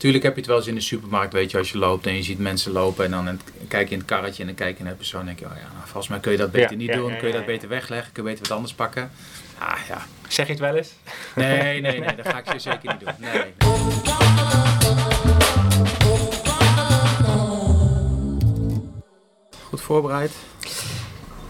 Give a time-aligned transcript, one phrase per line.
[0.00, 2.16] Tuurlijk heb je het wel eens in de supermarkt, weet je, als je loopt en
[2.16, 4.82] je ziet mensen lopen en dan kijk je in het karretje en dan kijk je
[4.82, 6.70] naar de persoon en denk je, oh ja, nou, volgens mij kun je dat beter
[6.70, 8.74] Ja, niet ja, doen, ja, kun je dat beter wegleggen, kun je beter wat anders
[8.74, 9.10] pakken.
[9.58, 10.92] Ah ja, Zeg je het wel eens?
[11.34, 13.14] nee, nee, nee, dat ga ik je zeker niet doen.
[13.18, 13.52] Nee.
[19.68, 20.32] Goed voorbereid?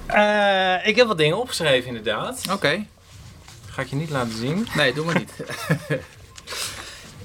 [0.07, 2.43] Eh, ik heb wat dingen opgeschreven inderdaad.
[2.53, 2.87] Oké.
[3.71, 4.67] Ga ik je niet laten zien.
[4.75, 5.33] Nee, doe maar niet.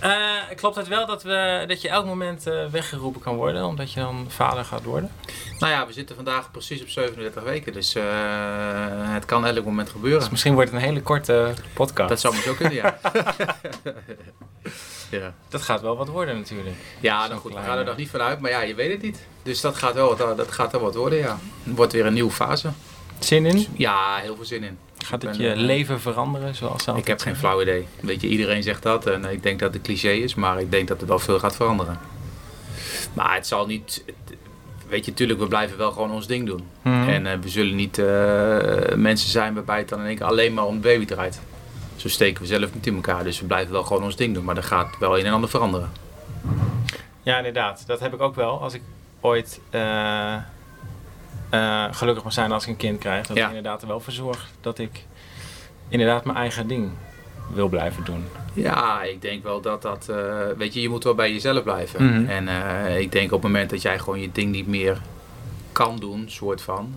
[0.05, 3.93] Eh, klopt het wel dat, we, dat je elk moment eh, weggeroepen kan worden, omdat
[3.93, 5.11] je dan vader gaat worden?
[5.59, 8.03] nou ja, we zitten vandaag precies op 37 weken, dus eh,
[9.13, 10.20] het kan elk moment gebeuren.
[10.20, 12.09] Dus misschien wordt het een hele korte podcast.
[12.09, 12.99] Dat zou maar zo kunnen, ja.
[15.20, 15.33] ja.
[15.49, 16.75] Dat gaat wel wat worden natuurlijk.
[16.99, 19.25] Ja, dan goed, we gaan er nog niet vanuit, maar ja, je weet het niet.
[19.44, 21.39] Dus dat gaat wel wat, dat gaat wel wat worden, ja.
[21.63, 22.69] Het wordt weer een nieuwe fase.
[23.19, 23.67] Zin in?
[23.77, 24.77] Ja, heel veel zin in.
[25.05, 27.88] Gaat het ben, je eh, leven veranderen zoals ze Ik heb geen flauw idee.
[28.00, 30.88] Weet je, iedereen zegt dat en ik denk dat het cliché is, maar ik denk
[30.88, 32.00] dat het wel veel gaat veranderen.
[33.14, 34.04] Maar het zal niet...
[34.88, 36.67] Weet je, natuurlijk, we blijven wel gewoon ons ding doen.
[36.81, 37.09] Mhm.
[37.09, 40.53] En eh, we zullen niet eh, mensen zijn waarbij het dan in één keer alleen
[40.53, 41.40] maar om de baby draait.
[41.95, 44.44] Zo steken we zelf niet in elkaar, dus we blijven wel gewoon ons ding doen.
[44.44, 45.92] Maar er gaat wel een en ander veranderen.
[47.23, 47.84] Ja, inderdaad.
[47.88, 48.62] Dat heb ik ook wel.
[48.62, 48.81] Als ik
[49.22, 50.36] ooit eh,
[51.49, 53.27] eh, gelukkig mag zijn als ik een kind krijg.
[53.27, 53.43] Dat Ja.
[53.43, 55.05] ik inderdaad er wel voor zorg dat ik
[55.88, 56.89] inderdaad mijn eigen ding
[57.53, 58.25] wil blijven doen.
[58.53, 60.09] Ja, ik denk wel dat dat...
[60.09, 60.17] eh,
[60.57, 62.05] weet je, je moet wel bij jezelf blijven.
[62.05, 62.29] Mhm.
[62.29, 65.01] En eh, ik denk op het moment dat jij gewoon je ding niet meer
[65.71, 66.95] kan doen, soort van...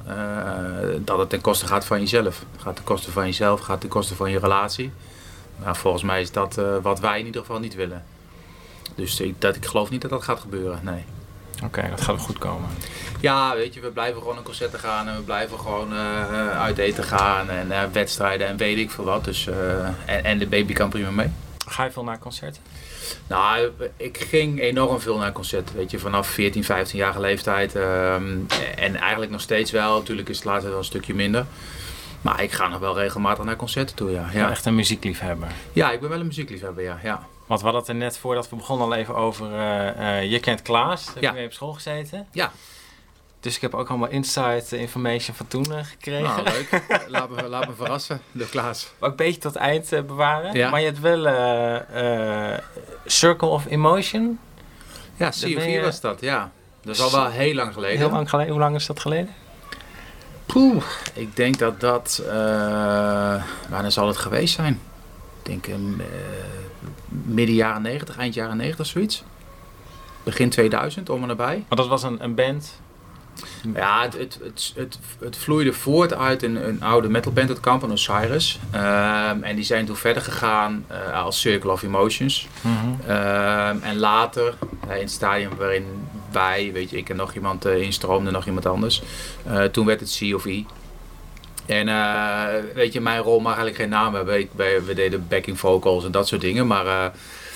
[1.05, 2.45] dat het ten koste gaat van jezelf.
[2.57, 4.91] Gaat ten koste van jezelf, gaat ten koste van je relatie.
[5.63, 8.05] Nou, volgens mij is dat wat wij in ieder geval niet willen.
[8.95, 11.05] Dus ik, dat, ik geloof niet dat dat gaat gebeuren, nee.
[11.65, 12.69] Oké, dat gaat wel goed komen.
[13.21, 16.79] Ja, weet je, we blijven gewoon naar concerten gaan en we blijven gewoon eh, uit
[16.79, 19.25] eten gaan en eh, wedstrijden en weet ik veel wat.
[19.25, 21.31] Dus, eh, en, en de baby kan prima mee.
[21.69, 22.63] Ga je veel naar concerten?
[23.27, 27.75] Nou, ik ging enorm veel naar concerten, weet je, vanaf 14, 15 jaar leeftijd.
[27.75, 28.37] ehm,
[28.77, 31.47] en eigenlijk nog steeds wel, natuurlijk is het later wel een stukje minder.
[32.21, 34.29] Maar ik ga nog wel regelmatig naar concerten toe, ja.
[34.33, 34.39] Ja.
[34.39, 35.49] Ja, Echt een muziekliefhebber.
[35.73, 36.99] ja ik ben wel een muziekliefhebber, ja.
[37.03, 37.27] ja.
[37.49, 39.53] Want we hadden het er net voordat we begonnen al even over...
[39.55, 42.27] eh, eh, je kent Klaas, daar heb je mee op school gezeten.
[42.33, 42.51] Ja.
[43.41, 46.23] Dus ik heb ook allemaal inside information van toen eh, gekregen.
[46.23, 46.83] Nou, leuk.
[47.09, 48.93] laat, me, laat me verrassen, de Klaas.
[48.99, 50.55] Ook een beetje tot eind bewaren.
[50.55, 50.71] Ja.
[50.71, 51.23] Maar je hebt wel
[53.07, 54.39] Circle of Emotion.
[55.17, 56.51] Ja, ben COV je- was dat, ja.
[56.83, 57.99] Dat is al wel heel lang geleden.
[57.99, 58.53] Heel lang geleden.
[58.53, 59.35] Hoe lang is dat geleden?
[60.47, 62.23] Poeh, ik denk dat dat...
[63.69, 64.81] wanneer zal het geweest zijn?
[65.43, 65.75] Ik denk eh,
[67.09, 69.23] midden jaren 90, eind jaren 90, zoiets.
[70.23, 71.65] Begin 2000, om en nabij.
[71.69, 72.81] Want dat was een, een band.
[73.75, 77.91] Ja, het, het, het, het, het vloeide voort uit een, een oude metalband uit Kampen,
[77.93, 78.59] Osiris.
[78.71, 82.49] Ehm en die zijn toen verder gegaan eh, als Circle of Emotions.
[83.07, 84.55] Ehm, en later,
[84.89, 85.85] eh, in het stadium waarin
[86.33, 89.03] wij, weet je, ik en nog iemand eh, instroomde, nog iemand anders.
[89.73, 90.65] toen werd het C of E.
[91.69, 94.39] En eh, weet je, mijn rol mag eigenlijk geen naam hebben.
[94.39, 96.67] Ik, wij, we deden backing vocals en dat soort dingen.
[96.67, 97.05] Maar eh,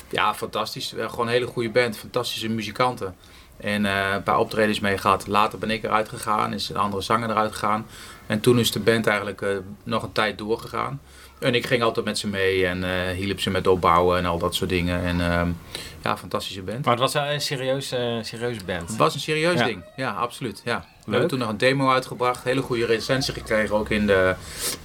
[0.09, 0.93] ja, fantastisch.
[0.97, 1.97] Gewoon een hele goede band.
[1.97, 3.15] Fantastische muzikanten.
[3.57, 5.27] En eh, een paar optredens mee gehad.
[5.27, 6.53] Later ben ik eruit gegaan.
[6.53, 7.85] Is een andere zanger eruit gegaan.
[8.27, 9.45] En toen is de band eigenlijk
[9.83, 11.01] nog een tijd doorgegaan.
[11.39, 14.55] En ik ging altijd met ze mee en hielp ze met opbouwen en al dat
[14.55, 15.03] soort dingen.
[15.03, 15.49] En ehm,
[16.03, 16.85] ja, fantastische band.
[16.85, 18.89] Maar het was een serieuze, serieuze band.
[18.89, 19.65] Het was een serieus Ja.
[19.65, 19.83] ding.
[19.95, 20.61] Ja, absoluut.
[20.65, 20.85] Ja.
[21.05, 22.43] We hebben toen nog een demo uitgebracht.
[22.43, 23.75] Hele goede recensie gekregen.
[23.75, 24.35] Ook in de,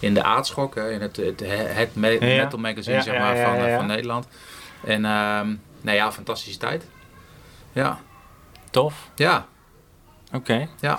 [0.00, 0.74] in de Aardschok.
[0.74, 1.42] hè, In het, het,
[1.74, 4.26] het metal magazine Ja, zeg maar, van, eh, van Nederland.
[4.84, 6.84] En ehm nou ja, fantastische tijd.
[7.72, 7.98] Ja.
[8.70, 8.94] Tof.
[9.14, 9.46] Ja.
[10.32, 10.68] Oké.
[10.80, 10.98] Ja.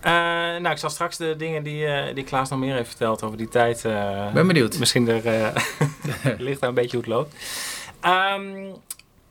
[0.00, 0.12] Eh,
[0.60, 3.36] nou, ik zal straks de dingen die, eh, die Klaas nog meer heeft verteld over
[3.36, 3.84] die tijd.
[3.84, 4.78] eh, Ben benieuwd.
[4.78, 5.52] Misschien er,
[6.38, 7.34] ligt daar een beetje hoe het loopt.
[8.00, 8.66] Ehm,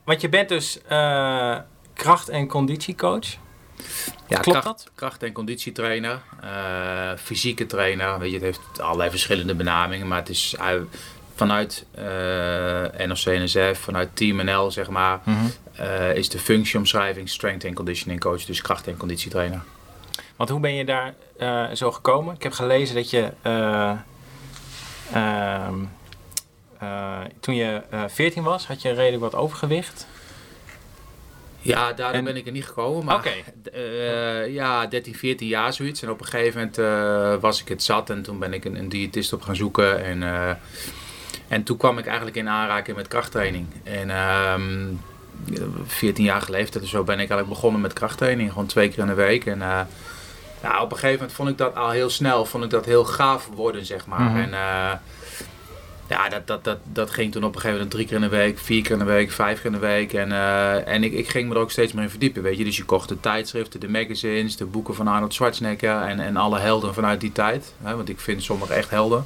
[0.04, 0.80] want je bent dus
[1.94, 3.26] kracht- en conditiecoach.
[4.28, 4.90] Ja, Klopt kracht, dat?
[4.94, 8.18] kracht- en conditietrainer, eh, fysieke trainer.
[8.18, 10.66] Weet je, het heeft allerlei verschillende benamingen, maar het is eh,
[11.34, 12.04] vanuit eh
[13.06, 15.20] NOC NSF, vanuit Team NL zeg maar,
[15.74, 19.60] eh, is de functieomschrijving strength and conditioning coach, dus kracht- en conditietrainer.
[20.36, 22.34] Want hoe ben je daar eh, zo gekomen?
[22.34, 23.92] Ik heb gelezen dat je eh,
[25.12, 25.74] ehm,
[26.78, 30.06] eh, toen je eh 14 was, had je redelijk wat overgewicht.
[31.62, 33.04] Ja, daardoor En- ben ik er niet gekomen.
[33.04, 33.34] Maar
[33.72, 36.02] eh, ja, 13, 14 jaar zoiets.
[36.02, 38.76] En op een gegeven moment eh, was ik het zat en toen ben ik een,
[38.76, 40.04] een diëtist op gaan zoeken.
[40.04, 40.50] En, eh,
[41.48, 43.66] en toen kwam ik eigenlijk in aanraking met krachttraining.
[43.82, 44.86] En ehm
[45.86, 48.48] 14 jaar geleden of zo ben ik eigenlijk begonnen met krachttraining.
[48.50, 49.46] Gewoon twee keer in de week.
[49.46, 49.80] En eh,
[50.62, 53.04] ja, op een gegeven moment vond ik dat al heel snel, vond ik dat heel
[53.04, 54.20] gaaf worden, zeg maar.
[54.20, 54.38] Mhm.
[54.38, 54.54] En
[56.10, 58.28] Ja, dat, dat, dat, dat ging toen op een gegeven moment drie keer in de
[58.28, 60.12] week, vier keer in de week, vijf keer in de week.
[60.12, 62.64] En, eh, en ik, ik ging me er ook steeds meer in verdiepen, weet je.
[62.64, 66.58] Dus je kocht de tijdschriften, de magazines, de boeken van Arnold Schwarzenegger en, en alle
[66.58, 67.74] helden vanuit die tijd.
[67.82, 69.24] Hè, want ik vind sommige echt helden.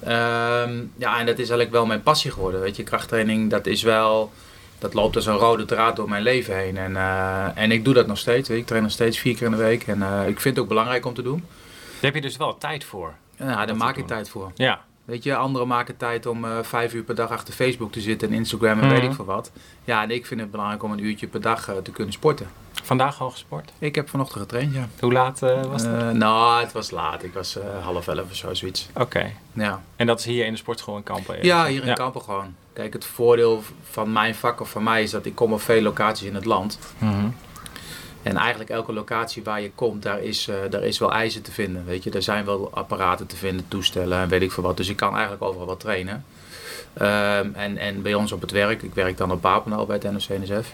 [0.00, 2.82] Ehm, ja, en dat is eigenlijk wel mijn passie geworden, weet je.
[2.82, 4.32] Krachttraining, dat is wel...
[4.78, 6.76] Dat loopt als een rode draad door mijn leven heen.
[6.76, 8.50] En, eh, en ik doe dat nog steeds.
[8.50, 9.86] Ik train nog steeds vier keer in de week.
[9.86, 11.44] En eh, ik vind het ook belangrijk om te doen.
[11.48, 13.14] Daar heb je dus wel tijd voor.
[13.38, 14.52] Ja, daar maak ik tijd voor.
[14.54, 14.84] Ja.
[15.04, 18.28] Weet je, anderen maken tijd om eh, vijf uur per dag achter Facebook te zitten
[18.28, 19.08] en Instagram en weet Mhm.
[19.10, 19.50] ik veel wat.
[19.84, 22.46] Ja, en ik vind het belangrijk om een uurtje per dag eh, te kunnen sporten.
[22.82, 23.72] Vandaag al gesport?
[23.78, 24.88] Ik heb vanochtend getraind, ja.
[25.00, 26.12] Hoe laat eh, was dat?
[26.14, 27.22] Nou, het was laat.
[27.22, 28.88] Ik was half elf of zo, zoiets.
[28.94, 29.30] Oké.
[29.52, 31.44] Ja, En dat is hier in de sportschool in Kampen?
[31.44, 32.54] ja hier in Kampen gewoon.
[32.72, 35.82] Kijk, het voordeel van mijn vak of van mij is dat ik kom op veel
[35.82, 36.78] locaties in het land.
[36.98, 37.26] Mhm.
[38.24, 41.52] En eigenlijk elke locatie waar je komt, daar is, eh, daar is wel eisen te
[41.52, 41.84] vinden.
[41.84, 44.76] Weet je, er zijn wel apparaten te vinden, toestellen en weet ik veel wat.
[44.76, 46.24] Dus ik kan eigenlijk overal wat trainen.
[46.92, 50.12] Ehm, en, en bij ons op het werk, ik werk dan op Papendal bij het
[50.12, 50.72] NOC-NSF.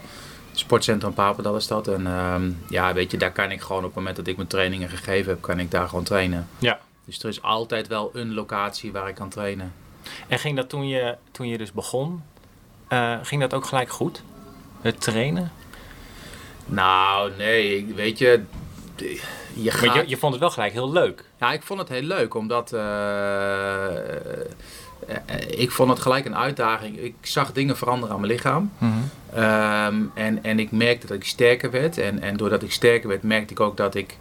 [0.52, 1.88] Sportcentrum Papendal is dat.
[1.88, 4.48] En ehm, ja, weet je, daar kan ik gewoon op het moment dat ik mijn
[4.48, 6.48] trainingen gegeven heb, kan ik daar gewoon trainen.
[6.58, 6.80] Ja.
[7.04, 9.72] Dus er is altijd wel een locatie waar ik kan trainen.
[10.28, 12.22] En ging dat toen je, toen je dus begon,
[12.88, 14.22] eh, ging dat ook gelijk goed?
[14.80, 15.52] Het trainen?
[16.70, 18.42] Nou, nee, weet je,
[19.52, 19.86] je gaat...
[19.86, 21.24] Maar je, je vond het wel gelijk heel leuk.
[21.40, 23.96] Ja, ik vond het heel leuk, omdat eh,
[25.06, 26.98] eh, ik vond het gelijk een uitdaging.
[26.98, 28.72] Ik zag dingen veranderen aan mijn lichaam.
[29.34, 31.98] Ehm, en, en ik merkte dat ik sterker werd.
[31.98, 34.16] En, en doordat ik sterker werd, merkte ik ook dat ik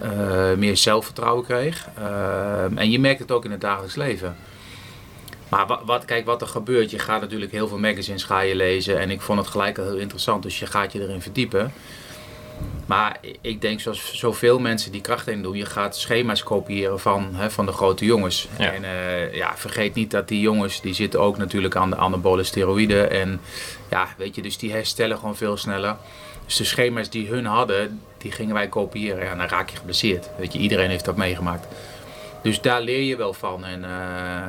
[0.00, 1.88] eh, meer zelfvertrouwen kreeg.
[1.96, 4.36] Ehm, en je merkt het ook in het dagelijks leven.
[5.48, 8.54] Maar wat, wat, kijk, wat er gebeurt, je gaat natuurlijk heel veel magazines ga je
[8.54, 8.98] lezen.
[8.98, 11.72] En ik vond het gelijk al heel interessant, dus je gaat je erin verdiepen.
[12.86, 17.50] Maar ik denk zoals zoveel mensen die krachttraining doen, je gaat schema's kopiëren van, hè,
[17.50, 18.48] van de grote jongens.
[18.58, 18.72] Ja.
[18.72, 22.42] En eh, ja, vergeet niet dat die jongens, die zitten ook natuurlijk aan de anabole
[22.42, 23.10] steroïden.
[23.10, 23.40] En
[23.90, 25.96] ja, weet je, dus die herstellen gewoon veel sneller.
[26.46, 29.24] Dus de schema's die hun hadden, die gingen wij kopiëren.
[29.24, 30.30] Ja, dan raak je geblesseerd.
[30.38, 31.66] Weet je, iedereen heeft dat meegemaakt.
[32.42, 33.64] Dus daar leer je wel van.
[33.64, 33.90] En eh,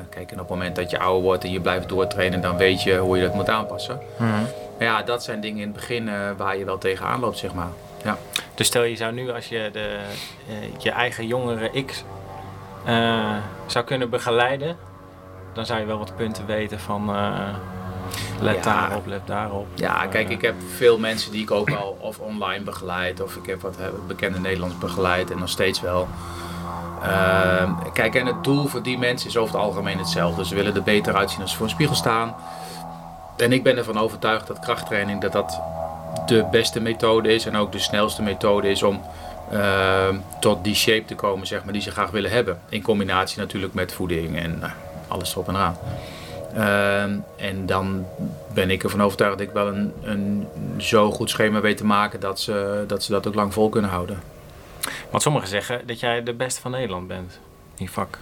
[0.10, 2.84] kijk, en op het moment dat je ouder wordt en je blijft doortrainen, dan weet
[2.84, 4.00] je hoe je dat moet aanpassen.
[4.18, 4.44] Maar
[4.88, 7.70] ja, dat zijn dingen in het begin eh, waar je wel tegenaan loopt, zeg maar.
[8.04, 8.18] Ja.
[8.56, 9.98] Dus stel je zou nu als je de,
[10.50, 12.04] eh, je eigen jongere X
[13.66, 14.78] zou kunnen begeleiden,
[15.54, 17.12] dan zou je wel wat punten weten van
[18.42, 18.62] let Ja.
[18.62, 19.68] daarop, let daarop.
[19.74, 23.46] Ja, kijk, ik heb veel mensen die ik ook al of online begeleid of ik
[23.46, 23.78] heb wat
[24.08, 26.08] bekende Nederlands begeleid en nog steeds wel.
[27.04, 30.46] Ehm, kijk, en het doel voor die mensen is over het algemeen hetzelfde.
[30.46, 32.36] Ze willen er beter uitzien als ze voor een spiegel staan.
[33.38, 35.62] En ik ben ervan overtuigd dat krachttraining dat dat
[36.26, 39.02] de beste methode is en ook de snelste methode is om
[39.52, 42.60] ehm, tot die shape te komen zeg maar, die ze graag willen hebben.
[42.70, 44.72] In combinatie natuurlijk met voeding en nou,
[45.08, 45.78] alles erop en eraan.
[46.54, 48.06] Ehm, en dan
[48.54, 50.48] ben ik ervan overtuigd dat ik wel een, een
[50.78, 53.90] zo goed schema weet te maken dat ze, dat ze dat ook lang vol kunnen
[53.90, 54.20] houden.
[55.10, 57.40] Want sommigen zeggen dat jij de beste van Nederland bent
[57.78, 58.18] in je vak.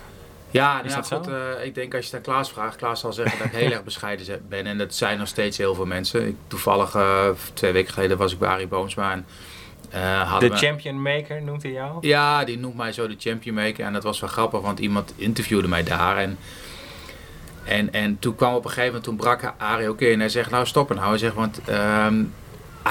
[0.51, 2.99] Ja, Is nou dat goed, eh, ik denk als je het aan Klaas vraagt, Klaas
[2.99, 4.65] zal zeggen dat ik heel erg bescheiden ben.
[4.65, 6.27] En dat zijn nog steeds heel veel mensen.
[6.27, 9.11] Ik, toevallig, eh, twee weken geleden was ik bij Arie Boomsma.
[9.11, 9.25] En,
[10.21, 12.07] hadden De we- champion maker noemt hij jou?
[12.07, 13.85] Ja, die noemt mij zo de champion maker.
[13.85, 16.17] En dat was wel grappig, want iemand interviewde mij daar.
[16.17, 16.37] En,
[17.63, 20.19] en, en toen kwam op een gegeven moment, toen brak Arie ook in.
[20.19, 21.09] Hij zegt, nou stoppen nou.
[21.09, 22.23] Hij zegt, want ehm,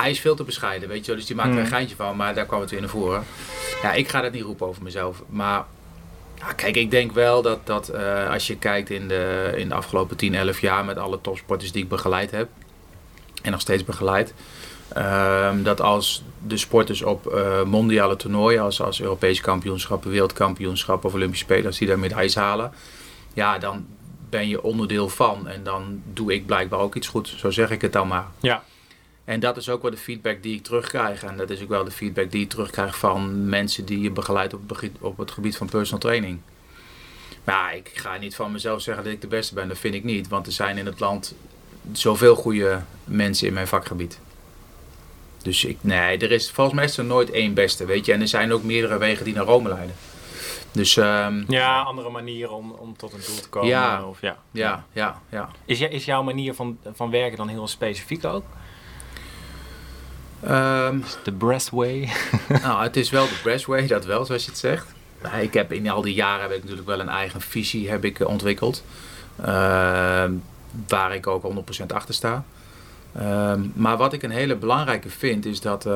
[0.01, 1.17] hij is veel te bescheiden, weet je wel.
[1.17, 1.65] Dus die maakt er Hmm.
[1.65, 3.25] een geintje van, maar daar kwam het weer naar voren.
[3.83, 5.23] Ja, ik ga dat niet roepen over mezelf.
[5.29, 5.65] Maar
[6.39, 9.75] ja, kijk, ik denk wel dat, dat eh, als je kijkt in de, in de
[9.75, 10.85] afgelopen 10, 11 jaar...
[10.85, 12.49] met alle topsporters die ik begeleid heb...
[13.43, 14.35] en nog steeds begeleid...
[14.89, 21.15] Ehm, dat als de sporters op eh, mondiale toernooien, als, als Europese kampioenschappen, wereldkampioenschappen of
[21.15, 22.73] Olympische Spelen, als die daar medailles halen,
[23.35, 23.87] ja, dan
[24.31, 25.49] ben je onderdeel van.
[25.49, 27.35] En dan doe ik blijkbaar ook iets goed.
[27.37, 28.27] Zo zeg ik het dan maar.
[28.41, 28.63] Ja.
[29.27, 31.23] En dat is ook wel de feedback die ik terugkrijg.
[31.23, 34.55] En dat is ook wel de feedback die je terugkrijgt van mensen die je begeleidt
[34.55, 36.41] op op het gebied van personal training.
[37.45, 39.69] Maar ja, ik ga niet van mezelf zeggen dat ik de beste ben.
[39.69, 40.29] Dat vind ik niet.
[40.29, 41.35] Want er zijn in het land
[41.93, 44.19] zoveel goede mensen in mijn vakgebied.
[45.43, 48.13] Dus ik, nee, er is volgens mij is er nooit één beste, weet je.
[48.13, 49.95] En er zijn ook meerdere wegen die naar Rome leiden.
[50.73, 53.69] Dus ehm, Ja, andere manieren om, om tot een doel te komen.
[53.69, 54.05] Ja.
[54.05, 54.39] Of, ja.
[54.51, 55.49] ja, ja, ja.
[55.65, 58.45] Is, is jouw manier van, van werken dan heel specifiek ook?
[60.47, 62.09] Ehm, De breastway?
[62.63, 64.95] nou, het is wel de Breastway, dat wel, zoals je het zegt.
[65.41, 68.21] Ik heb in al die jaren heb ik natuurlijk wel een eigen visie heb ik,
[68.21, 68.85] eh, ontwikkeld.
[69.43, 70.33] Ehm,
[70.89, 72.45] waar ik ook 100% achter sta.
[73.13, 75.89] Ehm, maar wat ik een hele belangrijke vind, is dat,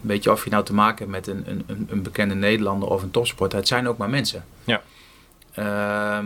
[0.00, 3.02] weet je, of je nou te maken hebt met een, een, een- bekende Nederlander of
[3.02, 4.44] een topsporter, het zijn ook maar mensen.
[4.64, 4.82] Ja.
[5.52, 6.18] Eh,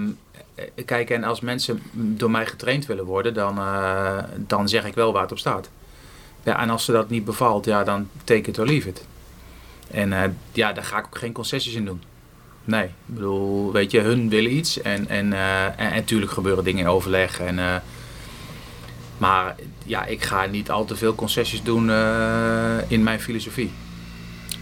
[0.85, 5.13] kijk, en als mensen door mij getraind willen worden, dan, eh, dan zeg ik wel
[5.13, 5.71] waar het op staat.
[6.49, 9.07] Ja, en als ze dat niet bevalt, ja, dan take it or leave it.
[9.91, 12.03] En eh, ja, daar ga ik ook geen concessies in doen.
[12.65, 16.65] Nee, ik bedoel, weet je, hun willen iets en, en, eh, en, en natuurlijk gebeuren
[16.65, 17.41] dingen in overleg.
[17.41, 17.77] En, eh,
[19.19, 21.83] maar ja, ik ga niet al te veel concessies doen
[22.89, 23.73] in mijn filosofie.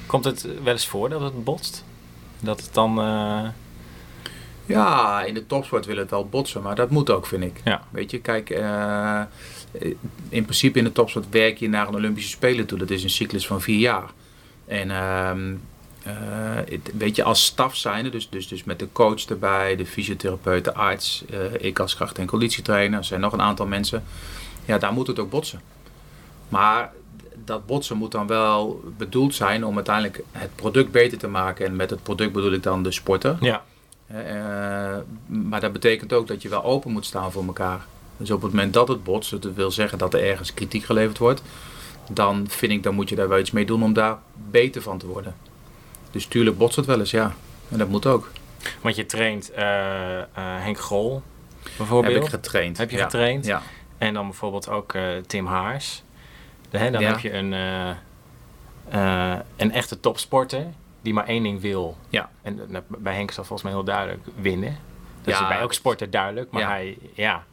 [0.06, 1.84] Komt het wel eens voor dat het botst?
[2.40, 2.94] Dat het dan...
[4.66, 7.60] Ja, in de topsport wil het wel botsen, maar dat moet ook, vind ik.
[7.64, 7.82] Ja.
[7.90, 8.50] Weet je, kijk,
[10.28, 12.78] in principe in de topsport werk je naar een Olympische Spelen toe.
[12.78, 14.10] Dat is een cyclus van vier jaar.
[14.66, 15.54] En ehm,
[16.02, 16.12] eh,
[16.68, 20.64] het- weet je, als staf zijnde, dus, dus, dus met de coach erbij, de fysiotherapeut,
[20.64, 24.04] de arts, eh, ik als kracht- en conditietrainer, er zijn nog een aantal mensen.
[24.64, 25.60] Ja, daar moet het ook botsen.
[26.48, 26.92] Maar
[27.44, 31.66] dat botsen moet dan wel bedoeld zijn om uiteindelijk het product beter te maken.
[31.66, 33.36] En met het product bedoel ik dan de sporter.
[33.40, 33.64] ja.
[34.06, 37.86] Eh, maar dat betekent ook dat je wel open moet staan voor elkaar.
[38.16, 41.18] Dus op het moment dat het botst, dat wil zeggen dat er ergens kritiek geleverd
[41.18, 41.42] wordt,
[42.10, 44.18] dan vind ik, dan moet je daar wel iets mee doen om daar
[44.50, 45.34] beter van te worden.
[46.10, 47.34] Dus tuurlijk botst het wel eens, ja.
[47.68, 48.30] En dat moet ook.
[48.80, 51.22] Want je traint eh, eh, Henk Grol
[51.76, 52.14] bijvoorbeeld.
[52.14, 52.78] Heb ik getraind.
[52.78, 53.02] Heb je ja.
[53.02, 53.46] getraind?
[53.46, 53.62] Ja.
[53.98, 56.02] En dan bijvoorbeeld ook eh, Tim Haars.
[56.70, 57.08] Hè, dan Ja.
[57.10, 57.52] heb je een,
[59.56, 60.66] een echte topsporter
[61.02, 61.96] die maar één ding wil.
[62.08, 62.30] Ja.
[62.42, 64.76] En bij Henk is dat volgens mij heel duidelijk winnen.
[65.22, 66.50] Dat Ja, is bij elke sporter duidelijk.
[66.50, 67.44] Maar hij, ja,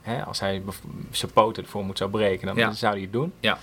[0.00, 0.62] hè, als hij
[1.10, 2.72] zijn poten ervoor moet zou breken, dan Ja.
[2.72, 3.32] zou hij het doen.
[3.40, 3.58] Ja.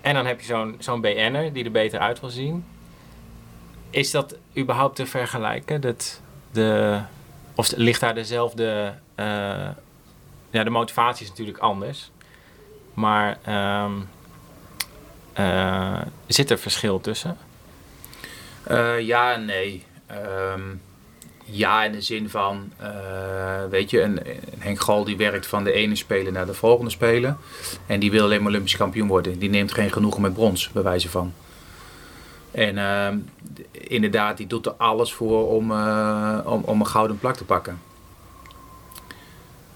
[0.00, 2.64] En dan heb je zo'n zo'n BN'er die er beter uit wil zien.
[3.90, 5.80] Is dat überhaupt te vergelijken?
[5.80, 6.20] Dat
[6.52, 7.00] de,
[7.54, 8.94] of ligt daar dezelfde...
[9.14, 9.24] eh,
[10.50, 12.10] ja, de motivatie is natuurlijk anders.
[12.94, 13.92] Maar ehm,
[15.32, 17.36] eh, zit er verschil tussen?
[18.62, 19.84] Eh, ja en nee.
[20.06, 20.60] Ehm,
[21.50, 22.90] ja in de zin van, eh,
[23.70, 26.90] weet je, een, een Henk Gal die werkt van de ene spelen naar de volgende
[26.90, 27.36] spelen.
[27.86, 29.38] En die wil alleen maar Olympisch kampioen worden.
[29.38, 31.32] Die neemt geen genoegen met brons, bij wijze van.
[32.50, 33.18] En ehm,
[33.70, 37.80] inderdaad, die doet er alles voor om, eh, om, om een gouden plak te pakken.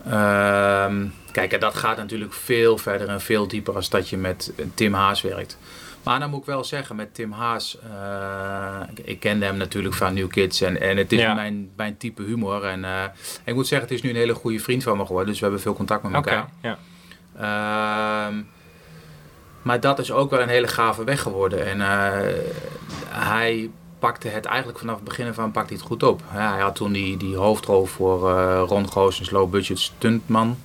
[0.05, 4.53] Ehm, kijk, en dat gaat natuurlijk veel verder en veel dieper als dat je met
[4.75, 5.59] Tim Haas werkt.
[6.03, 9.95] Maar dan moet ik wel zeggen, met Tim Haas, eh, ik, ik kende hem natuurlijk
[9.95, 11.35] van New Kids en, en het is Ja.
[11.35, 12.65] mijn, mijn type humor.
[12.65, 13.05] En eh,
[13.45, 15.45] ik moet zeggen, het is nu een hele goede vriend van me geworden, dus we
[15.45, 16.49] hebben veel contact met elkaar.
[16.63, 16.79] ja.
[17.37, 18.35] Ehm,
[19.63, 21.67] maar dat is ook wel een hele gave weg geworden.
[21.67, 22.35] En eh,
[23.09, 26.23] hij pakte het eigenlijk vanaf het begin aan pakte hij het goed op.
[26.35, 28.31] Ja, hij had toen die, die hoofdrol voor
[28.69, 30.59] Ron Goossens Low Budget Stuntman,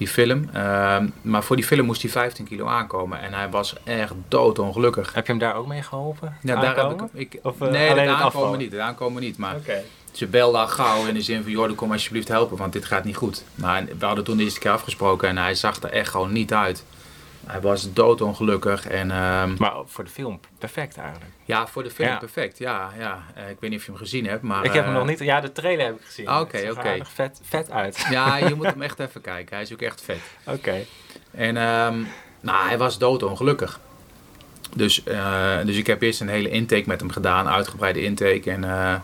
[0.00, 0.48] die film.
[0.52, 5.14] Ehm, maar voor die film moest hij 15 kilo aankomen en hij was echt doodongelukkig.
[5.14, 6.36] Heb je hem daar ook mee geholpen?
[6.42, 9.38] Ja, daar heb ik, ik Of, eh, nee, alleen het aankomen niet, dat aankomen niet.
[9.38, 9.82] Maar Oké.
[10.12, 13.04] ze belde al gauw in de zin van, joh, kom alsjeblieft helpen, want dit gaat
[13.04, 13.44] niet goed.
[13.62, 16.52] En we hadden toen de eerste keer afgesproken en hij zag er echt gewoon niet
[16.52, 16.84] uit.
[17.50, 21.30] Hij was doodongelukkig en ehm, Maar voor de film perfect eigenlijk.
[21.44, 22.16] ja, voor de film Ja.
[22.16, 22.58] perfect.
[22.58, 23.22] Ja, ja.
[23.34, 24.64] Eh, ik weet niet of je hem gezien hebt, maar...
[24.64, 25.18] ik heb hem eh, nog niet...
[25.18, 26.26] Ja, de trailer heb ik gezien.
[26.26, 26.88] Ah, oké, er oké.
[26.88, 28.06] aardig Vet, vet uit.
[28.10, 29.54] Ja, je moet hem echt even kijken.
[29.54, 30.20] Hij is ook echt vet.
[30.46, 30.84] Oké.
[31.30, 32.02] En ehm,
[32.40, 33.80] nou, hij was doodongelukkig.
[34.74, 38.50] Dus, eh, dus ik heb eerst een hele intake met hem gedaan, uitgebreide intake.
[38.50, 39.02] En,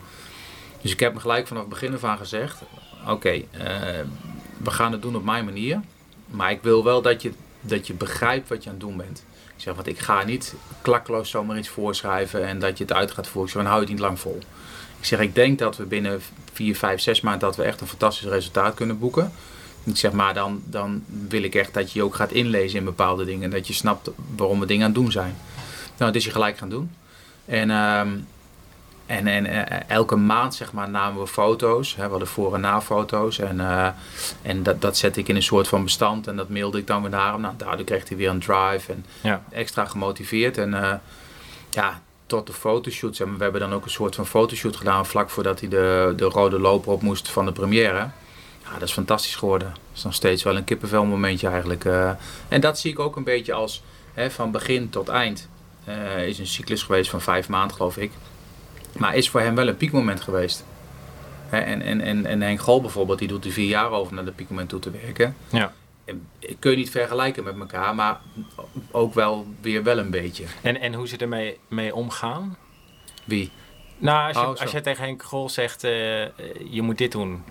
[0.81, 2.63] dus ik heb hem gelijk vanaf het begin af aan gezegd:
[3.09, 3.43] Oké,
[4.57, 5.81] we gaan het doen op mijn manier.
[6.27, 7.33] Maar ik wil wel dat je,
[7.69, 9.25] dat je begrijpt wat je aan het doen bent.
[9.57, 13.11] Ik zeg, want ik ga niet klakkeloos zomaar iets voorschrijven en dat je het uit
[13.11, 13.45] gaat voeren.
[13.45, 14.39] Ik zeg, dan hou je het niet lang vol.
[14.99, 16.21] Ik zeg, ik denk dat we binnen
[16.53, 19.33] 4, 5, 6 maanden dat we echt een fantastisch resultaat kunnen boeken.
[19.85, 22.85] Ik zeg maar, dan, dan wil ik echt dat je je ook gaat inlezen in
[22.85, 23.51] bepaalde dingen.
[23.51, 25.37] Dat je snapt waarom we dingen aan het doen zijn.
[25.97, 26.91] Nou, dat is je gelijk gaan doen.
[27.45, 28.09] En, ehm,
[29.07, 31.97] en, en eh, elke maand zeg maar, namen we foto's.
[31.97, 33.39] Hè, we hadden voor- en na-foto's.
[33.39, 33.89] En, eh,
[34.43, 36.27] en dat, dat zette ik in een soort van bestand.
[36.27, 37.41] En dat mailde ik dan weer naar hem.
[37.41, 38.93] Nou, daardoor kreeg hij weer een drive.
[38.93, 39.43] En Ja.
[39.51, 40.59] extra gemotiveerd.
[40.59, 40.95] En eh,
[41.71, 43.17] ja, tot de fotoshoot.
[43.17, 46.13] Zeg maar, we hebben dan ook een soort van fotoshoot gedaan vlak voordat hij de,
[46.17, 48.09] de rode loper op moest van de première.
[48.65, 49.69] Ja, dat is fantastisch geworden.
[49.69, 51.85] Dat is nog steeds wel een kippenvel momentje eigenlijk.
[51.85, 52.11] eh.
[52.49, 53.83] en dat zie ik ook een beetje als
[54.15, 55.49] hè, van begin tot eind.
[55.85, 58.13] eh, is een cyclus geweest van vijf maanden geloof ik.
[58.99, 60.65] Maar is voor hem wel een piekmoment geweest.
[61.49, 64.25] Hè, en, en, en, en Henk Gol bijvoorbeeld, die doet er vier jaar over naar
[64.25, 65.37] de piekmoment toe te werken.
[65.49, 65.73] Ja.
[66.05, 68.21] En kun je niet vergelijken met elkaar, maar
[68.91, 70.45] ook wel weer wel een beetje.
[70.63, 72.57] En, en hoe ze ermee mee omgaan?
[73.25, 73.51] Wie?
[73.99, 76.31] Nou, als je, Oh, als je tegen Henk Grol zegt, eh, eh,
[76.71, 77.45] je moet dit doen,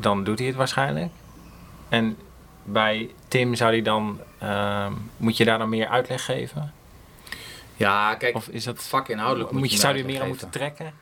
[0.00, 1.12] dan doet hij het waarschijnlijk.
[1.88, 2.16] En
[2.64, 6.72] bij Tim zou hij dan, ehm, moet je daar dan meer uitleg geven?
[7.76, 10.50] Ja, kijk, Of is dat, vakinhoudelijk moet, moet je, je zou hij meer aan moeten
[10.50, 10.92] trekken?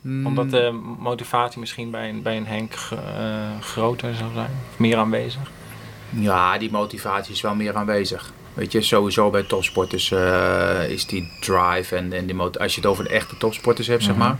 [0.00, 2.98] Mm, Omdat de motivatie misschien bij een, bij een Henk eh,
[3.60, 4.50] groter zou zijn?
[4.72, 5.50] Of meer aanwezig?
[6.10, 8.32] Ja, die motivatie is wel meer aanwezig.
[8.54, 12.90] Weet je, sowieso bij topsporters eh, is die drive en, en die als je het
[12.90, 14.20] over de echte topsporters hebt, zeg Mhm.
[14.20, 14.38] maar.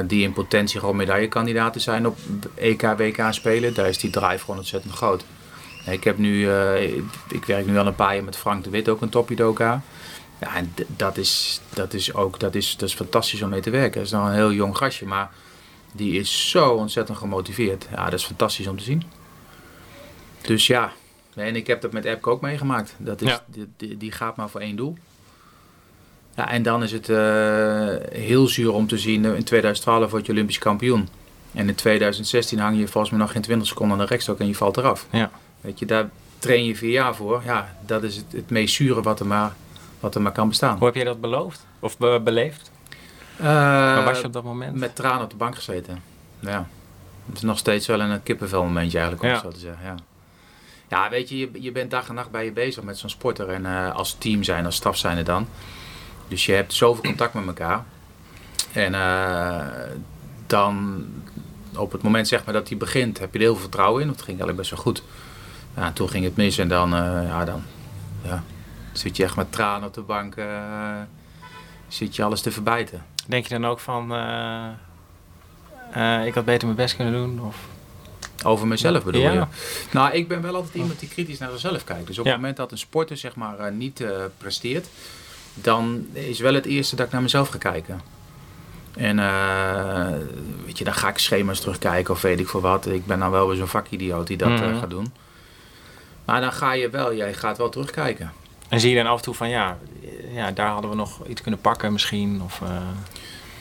[0.00, 2.18] eh, die in potentie gewoon medaillekandidaten zijn op
[2.54, 5.24] EK, WK spelen, daar is die drive gewoon ontzettend groot.
[5.86, 8.88] Ik heb nu, ik, ik werk nu al een paar jaar met Frank de Wit,
[8.88, 9.82] ook een topjudoka.
[10.40, 13.70] Ja, en dat is, dat is ook dat is, dat is fantastisch om mee te
[13.70, 13.94] werken.
[13.94, 15.30] Dat is nog een heel jong gastje, maar
[15.92, 17.86] die is zo ontzettend gemotiveerd.
[17.90, 19.02] Ja, dat is fantastisch om te zien.
[20.40, 20.92] Dus ja,
[21.34, 22.94] en ik heb dat met Epke ook meegemaakt.
[22.98, 23.44] Dat is, Ja.
[23.46, 24.96] die, die, die gaat maar voor één doel.
[26.36, 30.32] Ja, en dan is het eh, heel zuur om te zien, in 2012 word je
[30.32, 31.08] Olympisch kampioen.
[31.52, 34.46] En in 2016 hang je volgens mij nog geen 20 seconden aan de rekstok en
[34.46, 35.06] je valt eraf.
[35.10, 35.30] Ja.
[35.60, 37.42] Weet je, daar train je vier jaar voor.
[37.44, 39.54] Ja, dat is het, het meest zure wat er maar,
[40.04, 40.76] wat er maar kan bestaan.
[40.78, 41.66] Hoe heb je dat beloofd?
[41.80, 42.70] Of be- beleefd?
[43.36, 44.74] Eh, Waar was je op dat moment?
[44.76, 46.02] Met tranen op de bank gezeten.
[46.40, 46.66] Ja.
[47.26, 49.40] Het is nog steeds wel een kippenvel momentje eigenlijk, om Ja.
[49.42, 49.84] zo te zeggen.
[49.86, 49.94] Ja,
[50.88, 53.48] ja weet je, je, je bent dag en nacht bij je bezig met zo'n sporter.
[53.48, 55.48] En eh, als team zijn, als staf zijn er dan.
[56.28, 57.84] Dus je hebt zoveel contact met elkaar.
[58.72, 59.66] En eh,
[60.46, 61.04] dan,
[61.76, 64.06] op het moment zeg maar dat hij begint, heb je er heel veel vertrouwen in.
[64.06, 65.02] Want het ging eigenlijk best wel goed.
[65.76, 66.90] Ja, toen ging het mis en dan,
[67.26, 67.62] ja, dan
[68.22, 68.42] ja,
[68.98, 70.36] zit je echt met tranen op de bank.
[70.36, 70.46] eh,
[71.88, 73.04] zit je alles te verbijten.
[73.26, 74.14] Denk je dan ook van...
[74.14, 74.66] eh,
[76.20, 77.40] eh, ik had beter mijn best kunnen doen?
[77.46, 77.56] Of...
[78.44, 79.32] Over mezelf bedoel Ja.
[79.32, 79.44] je?
[79.90, 82.06] Nou, ik ben wel altijd iemand die kritisch naar zichzelf kijkt.
[82.06, 82.30] Dus op Ja.
[82.30, 84.04] het moment dat een sporter zeg maar niet
[84.38, 84.86] presteert,
[85.54, 88.00] dan is wel het eerste dat ik naar mezelf ga kijken.
[88.96, 89.16] En
[90.64, 92.86] weet je, dan ga ik schema's terugkijken of weet ik voor wat.
[92.86, 94.78] Ik ben dan wel weer zo'n vakidioot die dat Mhm.
[94.78, 95.12] gaat doen.
[96.24, 98.32] Maar dan ga je wel, jij gaat wel terugkijken.
[98.74, 99.48] En zie je dan af en toe van...
[99.48, 99.78] Ja,
[100.32, 102.42] ja daar hadden we nog iets kunnen pakken misschien?
[102.44, 102.60] Of,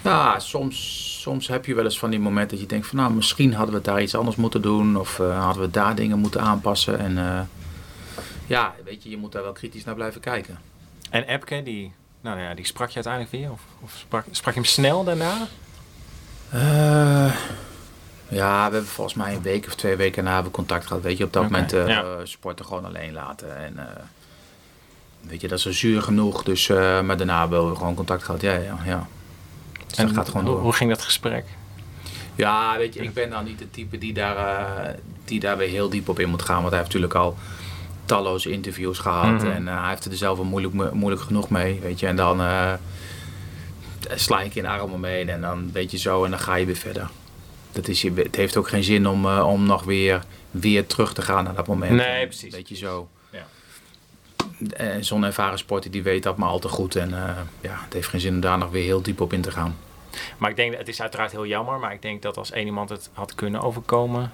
[0.01, 3.13] Ja, soms, soms heb je wel eens van die momenten dat je denkt van nou,
[3.13, 4.97] misschien hadden we daar iets anders moeten doen.
[4.97, 6.99] Of eh, hadden we daar dingen moeten aanpassen.
[6.99, 7.41] En eh,
[8.47, 10.59] ja, weet je, je moet daar wel kritisch naar blijven kijken.
[11.09, 13.51] En Epke, die, nou ja, die sprak je uiteindelijk weer?
[13.51, 15.47] Of, of sprak, sprak je hem snel daarna?
[18.27, 21.01] Ja, we hebben volgens mij een week of twee weken na hebben contact gehad.
[21.01, 21.87] Weet je, op dat moment ja.
[21.87, 23.57] eh, sporten gewoon alleen laten.
[23.57, 23.79] En
[25.27, 26.43] weet je, dat is al zuur genoeg.
[26.43, 28.41] Dus, eh, maar daarna hebben we gewoon contact gehad.
[28.41, 29.07] Ja, ja, ja.
[29.87, 30.59] Dus dat gaat gewoon door.
[30.59, 31.45] hoe ging dat gesprek?
[32.35, 34.93] Ja, weet je, ik ben dan niet de type die daar, eh,
[35.25, 36.57] die daar weer heel diep op in moet gaan.
[36.57, 37.37] Want hij heeft natuurlijk al
[38.05, 39.41] talloze interviews gehad.
[39.41, 39.51] Mhm.
[39.51, 42.07] En eh, hij heeft er zelf wel moeilijk, moeilijk genoeg mee, weet je.
[42.07, 42.41] En dan
[44.15, 46.75] sla ik in armen mee en dan weet je zo en dan ga je weer
[46.75, 47.09] verder.
[47.71, 51.21] Dat is, je- het heeft ook geen zin om, om nog weer, weer terug te
[51.21, 51.91] gaan naar dat moment.
[51.91, 52.53] Nee, precies.
[52.53, 53.07] Weet je zo.
[54.71, 56.95] En zo'n ervaren sporter die weet dat maar al te goed.
[56.95, 59.41] En eh, ja, het heeft geen zin om daar nog weer heel diep op in
[59.41, 59.77] te gaan.
[60.37, 62.89] Maar ik denk, het is uiteraard heel jammer, maar ik denk dat als één iemand
[62.89, 64.31] het had kunnen overkomen,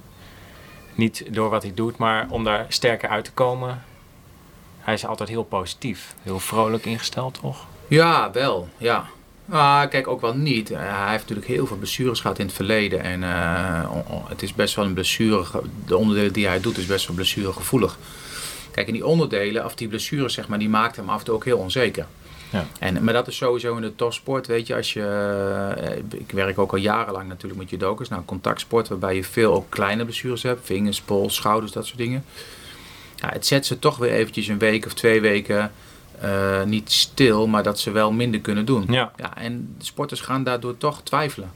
[0.95, 3.83] niet door wat hij doet, maar om daar sterker uit te komen,
[4.79, 7.65] hij is altijd heel positief, heel vrolijk ingesteld, toch?
[7.87, 8.69] Ja, wel.
[8.77, 9.05] Ja.
[9.49, 10.71] Ah, kijk, ook wel niet.
[10.71, 13.03] Eh, hij heeft natuurlijk heel veel blessures gehad in het verleden.
[13.03, 13.91] En eh,
[14.27, 15.45] het is best wel een blessure.
[15.85, 17.97] De onderdelen die hij doet is best wel blessuregevoelig.
[18.79, 21.35] Kijk, en die onderdelen, of die blessures, zeg maar, die maakt hem af en toe
[21.35, 22.05] ook heel onzeker.
[22.49, 22.65] Ja.
[22.79, 25.01] En, maar dat is sowieso in de topsport, weet je, als je...
[26.11, 28.09] eh, Ik werk ook al jarenlang natuurlijk met judokers.
[28.09, 30.65] Nou, contactsport, waarbij je veel ook kleine blessures hebt.
[30.65, 32.25] Vingers, pols, schouders, dat soort dingen.
[33.15, 35.71] Ja, het zet ze toch weer eventjes een week of twee weken
[36.19, 38.85] eh, niet stil, maar dat ze wel minder kunnen doen.
[38.89, 39.11] Ja.
[39.15, 41.51] Ja, en de sporters gaan daardoor toch twijfelen.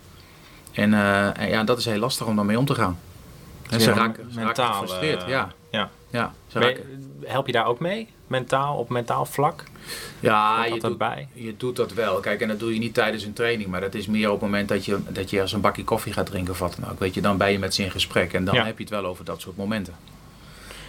[0.72, 3.00] En, eh, en ja, dat is heel lastig om daarmee om te gaan.
[3.70, 5.24] En ze raken, ze raken gefrustreerd.
[5.28, 5.52] ja.
[5.72, 5.90] ja.
[6.10, 8.08] Ja, ze Ben raken, je- help je daar ook mee?
[8.28, 9.64] Mentaal, op mentaal vlak?
[10.20, 11.28] ja je, doet, erbij?
[11.34, 12.20] je doet dat wel.
[12.20, 14.42] Kijk, en dat doe je niet tijdens een training, maar dat is meer op het
[14.42, 17.00] moment dat je, dat je als een bakje koffie gaat drinken of wat dan ook.
[17.00, 18.66] Weet je, dan ben je met ze in gesprek en dan Ja.
[18.66, 19.94] heb je het wel over dat soort momenten.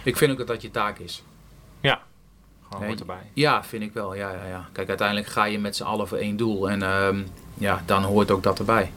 [0.03, 1.23] Ik vind ook dat dat je taak is.
[1.79, 2.01] Ja.
[2.69, 3.29] Gewoon hoort erbij.
[3.33, 4.13] Ja, vind ik wel.
[4.15, 4.69] Ja, ja, ja.
[4.71, 8.31] Kijk, uiteindelijk ga je met z'n allen voor één doel en ehm, ja, dan hoort
[8.31, 8.91] ook dat erbij.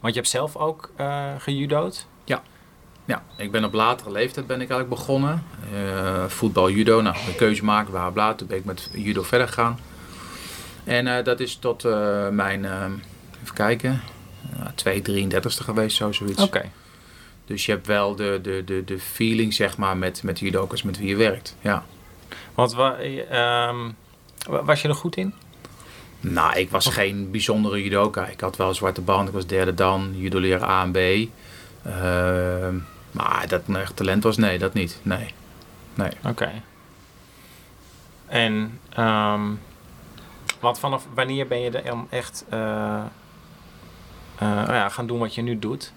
[0.00, 2.06] Want je hebt zelf ook eh gejudo'd?
[3.06, 5.42] Ja, ik ben op latere leeftijd ben ik eigenlijk begonnen.
[5.74, 8.34] Eh, voetbal, judo, nou, een keuze maken, bla bla.
[8.34, 9.78] Toen ben ik met judo verder gegaan.
[10.84, 14.00] En eh, dat is tot eh, mijn, even kijken,
[14.60, 16.42] uh, 233ste geweest, zo zoiets.
[16.42, 16.70] Oké.
[17.44, 20.98] Dus je hebt wel de, de, de, de feeling, zeg maar, met, met judokers met
[20.98, 21.56] wie je werkt.
[21.60, 21.84] Ja.
[22.54, 23.76] Want wa- ehm,
[24.48, 25.34] wa- was je er goed in?
[26.20, 28.26] Nou, ik was geen bijzondere judoka.
[28.26, 31.28] Ik had wel een zwarte band, ik was derde dan, judo leren A en B.
[31.86, 32.74] Ehm,
[33.16, 34.98] maar dat mijn echt talent was, nee, dat niet.
[35.02, 35.34] Nee.
[35.94, 36.10] Nee.
[36.24, 36.50] Oké.
[38.26, 38.80] En,
[40.60, 43.02] want vanaf wanneer ben je er echt, eh,
[44.42, 45.92] oh ja, gaan doen wat je nu doet?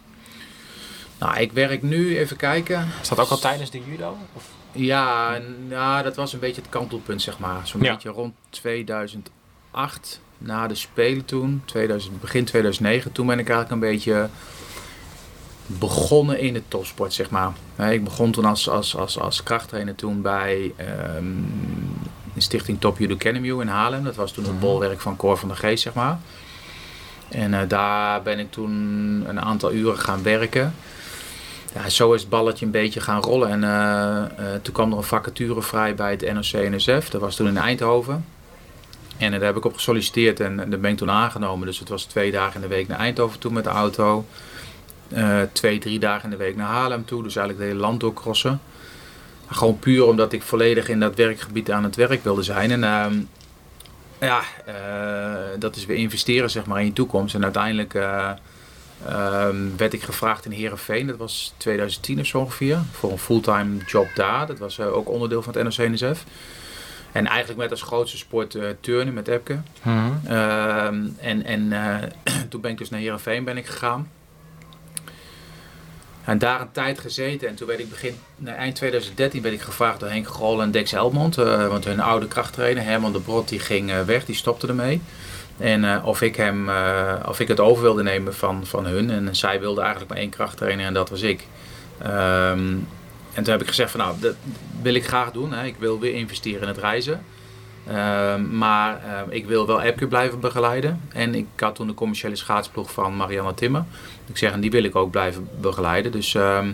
[1.19, 2.87] Nou, ik werk nu, even kijken.
[3.01, 4.17] Is dat ook al tijdens de judo?
[4.33, 4.49] Of?
[4.71, 7.67] Ja, nou, dat was een beetje het kantelpunt, zeg maar.
[7.67, 7.91] Zo'n Ja.
[7.93, 13.11] beetje rond 2008, na de Spelen toen, 2000, begin 2009.
[13.11, 14.29] Toen ben ik eigenlijk een beetje
[15.77, 17.51] begonnen in de topsport, zeg maar.
[17.91, 20.73] Ik begon toen als, als, als, als krachttrainer toen bij
[22.33, 24.03] de stichting Top Judo Academy in Haarlem.
[24.03, 24.61] Dat was toen het Mhm.
[24.61, 26.19] bolwerk van Cor van der Geest, zeg maar.
[27.29, 28.71] En eh, daar ben ik toen
[29.27, 30.73] een aantal uren gaan werken.
[31.73, 33.49] Ja, zo is het balletje een beetje gaan rollen.
[33.49, 37.09] En eh, eh, toen kwam er een vacature vrij bij het NOC-NSF.
[37.09, 38.25] Dat was toen in Eindhoven.
[39.17, 41.67] En daar heb ik op gesolliciteerd en eh, daar ben ik toen aangenomen.
[41.67, 44.25] Dus het was twee dagen in de week naar Eindhoven toe met de auto.
[45.11, 47.23] Eh, twee, drie dagen in de week naar Haarlem toe.
[47.23, 48.61] Dus eigenlijk het hele land doorcrossen.
[49.47, 52.71] Gewoon puur omdat ik volledig in dat werkgebied aan het werk wilde zijn.
[52.71, 53.13] En ehm,
[54.19, 57.35] ja, eh, dat is weer investeren zeg maar, in je toekomst.
[57.35, 58.31] En uiteindelijk eh,
[59.05, 61.07] ehm, werd ik gevraagd in Heerenveen.
[61.07, 62.79] Dat was 2010 of zo ongeveer.
[62.91, 64.47] Voor een fulltime job daar.
[64.47, 66.23] Dat was ook onderdeel van het NOC-NSF.
[67.11, 69.59] En eigenlijk met als grootste sport turnen met Epke.
[69.83, 71.71] Ehm, en en
[72.49, 74.07] toen ben ik dus naar Heerenveen ben ik gegaan.
[76.29, 77.47] En daar een tijd gezeten.
[77.47, 78.15] En toen werd ik begin,
[78.45, 81.37] eind 2013 werd ik gevraagd door Henk Grol en Dex Helmond.
[81.37, 85.01] eh, want hun oude krachttrainer Herman de Brot die ging eh, weg, die stopte ermee.
[85.57, 86.69] En eh, of, ik hem,
[87.27, 89.09] of ik het over wilde nemen van, van hun.
[89.09, 91.47] En zij wilde eigenlijk maar één krachttrainer en dat was ik.
[92.01, 92.73] Ehm,
[93.33, 94.35] en toen heb ik gezegd van nou, dat
[94.81, 95.53] wil ik graag doen.
[95.53, 95.65] Hè.
[95.65, 97.23] Ik wil weer investeren in het reizen.
[97.87, 101.01] Ehm, maar eh, ik wil wel Epke blijven begeleiden.
[101.13, 103.83] En ik had toen de commerciële schaatsploeg van Marianne Timmer.
[104.27, 106.11] Ik zeg, en die wil ik ook blijven begeleiden.
[106.11, 106.71] Dus ehm,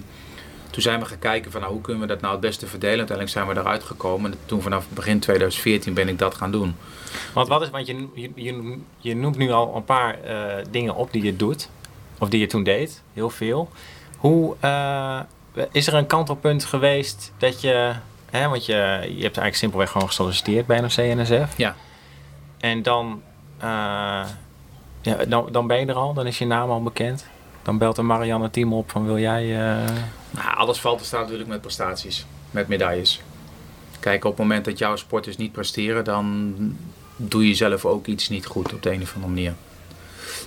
[0.75, 2.97] toen zijn we gaan kijken van nou, hoe kunnen we dat nou het beste verdelen.
[2.97, 4.31] Uiteindelijk zijn we eruit gekomen.
[4.31, 6.75] En toen vanaf begin 2014 ben ik dat gaan doen.
[7.33, 10.95] Want, wat is, want je, je, je, je noemt nu al een paar eh, dingen
[10.95, 11.69] op die je doet.
[12.19, 13.01] Of die je toen deed.
[13.13, 13.69] Heel veel.
[14.17, 15.19] Hoe eh,
[15.71, 17.93] is er een kantelpunt geweest dat je...
[18.31, 21.57] Hè, want je, je hebt eigenlijk simpelweg gewoon gesolliciteerd bij NOC-NSF.
[21.57, 21.75] Ja.
[22.59, 23.21] En dan,
[23.57, 23.67] eh,
[25.01, 26.13] ja, dan, dan ben je er al.
[26.13, 27.25] Dan is je naam al bekend.
[27.63, 29.43] Dan belt een Marianne team op van wil jij...
[29.43, 29.91] eh,
[30.31, 33.21] Nou, alles valt te staan natuurlijk met prestaties, met medailles.
[33.99, 36.55] Kijk, op het moment dat jouw sporters niet presteren, dan
[37.15, 39.53] doe je zelf ook iets niet goed op de een of andere manier.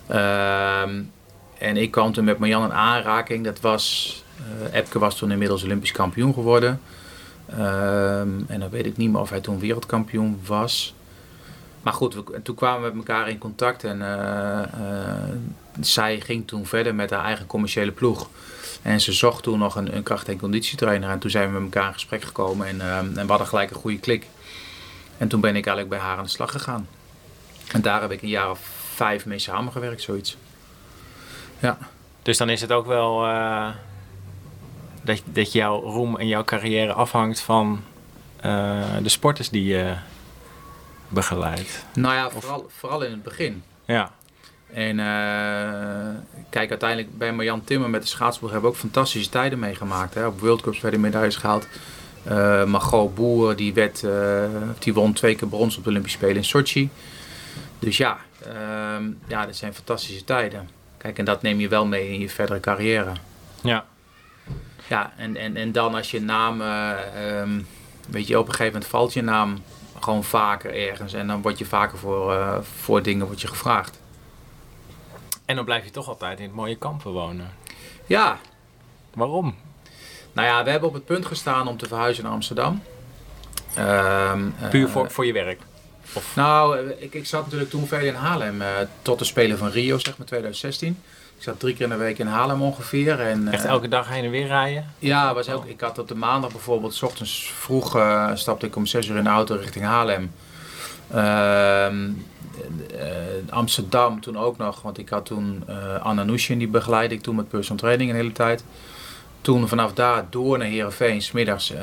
[0.06, 1.02] Ehm,
[1.58, 3.44] en ik kwam toen met Marjan in aanraking.
[3.44, 4.16] Dat was,
[4.70, 6.80] eh Epke was toen inmiddels Olympisch kampioen geworden.
[7.50, 10.94] Ehm, en dan weet ik niet meer of hij toen wereldkampioen was.
[11.82, 15.36] Maar goed, toen kwamen we met elkaar in contact en eh, eh,
[15.80, 18.28] zij ging toen verder met haar eigen commerciële ploeg.
[18.82, 21.10] En ze zocht toen nog een, een kracht- en conditietrainer.
[21.10, 23.70] En toen zijn we met elkaar in gesprek gekomen en, eh, en we hadden gelijk
[23.70, 24.26] een goede klik.
[25.18, 26.88] En toen ben ik eigenlijk bij haar aan de slag gegaan.
[27.72, 28.60] En daar heb ik een jaar of
[28.94, 30.36] vijf mee samengewerkt, zoiets.
[31.58, 31.78] Ja.
[32.22, 33.68] Dus dan is het ook wel eh,
[35.08, 37.80] dat, dat jouw roem en jouw carrière afhangt van
[38.40, 39.94] eh, de sporters die je
[41.08, 41.84] begeleidt.
[41.94, 43.62] Nou ja, vooral, vooral in het begin.
[43.84, 44.12] Ja.
[44.72, 49.58] En eh, kijk, uiteindelijk bij Marjan Timmer met de schaatsploeg hebben we ook fantastische tijden
[49.58, 50.14] meegemaakt.
[50.14, 50.26] Hè.
[50.26, 51.66] Op World Cups werden medailles gehaald.
[52.24, 54.04] Eh Margot Boer, die, werd,
[54.78, 56.90] die won twee keer brons op de Olympische Spelen in Sochi.
[57.78, 60.68] Dus ja, ehm, ja, dat zijn fantastische tijden.
[60.96, 63.12] Kijk, en dat neem je wel mee in je verdere carrière.
[63.62, 63.84] Ja.
[64.88, 67.60] Ja, en, en, en dan als je naam, eh, ehm,
[68.08, 69.62] weet je, op een gegeven moment valt je naam
[70.00, 71.12] gewoon vaker ergens.
[71.12, 74.00] En dan word je vaker voor, eh, voor dingen word je gevraagd.
[75.44, 77.50] En dan blijf je toch altijd in het mooie kampen wonen.
[78.06, 78.38] Ja,
[79.18, 79.54] Waarom?
[80.32, 82.82] Nou ja, we hebben op het punt gestaan om te verhuizen naar Amsterdam.
[83.74, 85.60] Ehm, Puur eh, voor, voor je werk.
[86.34, 88.62] Nou, eh, ik, ik zat natuurlijk toen veel in Haarlem
[89.02, 91.02] tot de Spelen van Rio, zeg maar 2016.
[91.38, 93.20] Ik zat drie keer in de week in Haarlem ongeveer.
[93.20, 94.92] En, Echt eh, elke dag heen en weer rijden?
[94.98, 98.76] Ja, was ook, ik had op de maandag bijvoorbeeld, s ochtends vroeg eh, stapte ik
[98.76, 100.30] om 6 uur in de auto richting Haarlem.
[101.10, 102.10] Ehm,
[102.98, 103.06] eh,
[103.48, 107.36] Amsterdam toen ook nog, want ik had toen eh Anna Nushin, die begeleidde ik toen
[107.36, 108.64] met personal training een hele tijd.
[109.40, 111.80] Toen vanaf daar door naar Heerenveen, smiddags eh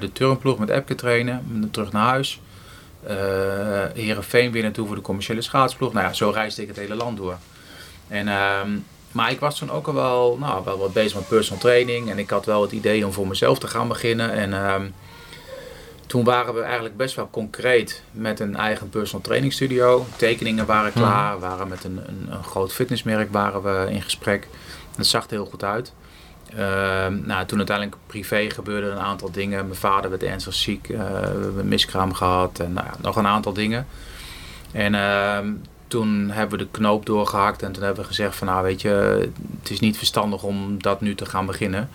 [0.00, 2.40] de turnploeg met Epke trainen, terug naar huis.
[3.06, 3.16] Eh
[3.94, 5.92] Heerenveen weer naartoe voor de commerciële schaatsploeg.
[5.92, 7.36] Nou ja, zo reisde ik het hele land door.
[8.10, 8.68] En, ehm,
[9.12, 12.10] maar ik was toen ook al wel, nou, wel wat bezig met personal training.
[12.10, 14.32] En ik had wel het idee om voor mezelf te gaan beginnen.
[14.32, 14.86] En ehm,
[16.06, 20.06] toen waren we eigenlijk best wel concreet met een eigen personal training studio.
[20.16, 21.34] Tekeningen waren klaar.
[21.34, 24.48] We waren met een, een, een groot fitnessmerk waren we in gesprek.
[24.96, 25.92] Dat zag er heel goed uit.
[26.56, 29.66] Ehm, nou, toen uiteindelijk privé gebeurde een aantal dingen.
[29.66, 30.88] Mijn vader werd ernstig ziek.
[30.88, 32.58] eh, we hebben een miskraam gehad.
[32.58, 33.86] En nou ja, nog een aantal dingen.
[34.72, 34.94] En
[35.90, 39.28] toen hebben we de knoop doorgehakt en toen hebben we gezegd van nou weet je,
[39.60, 41.88] het is niet verstandig om dat nu te gaan beginnen.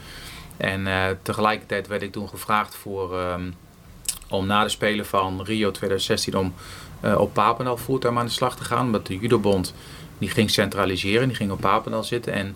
[0.57, 3.53] En uh, tegelijkertijd werd ik toen gevraagd voor, um,
[4.29, 6.53] om na de Spelen van Rio 2016 om
[7.03, 8.85] uh, op Papendal fulltime aan de slag te gaan.
[8.85, 9.73] Omdat de judobond
[10.17, 12.33] die ging centraliseren, die ging op Papendal zitten.
[12.33, 12.55] En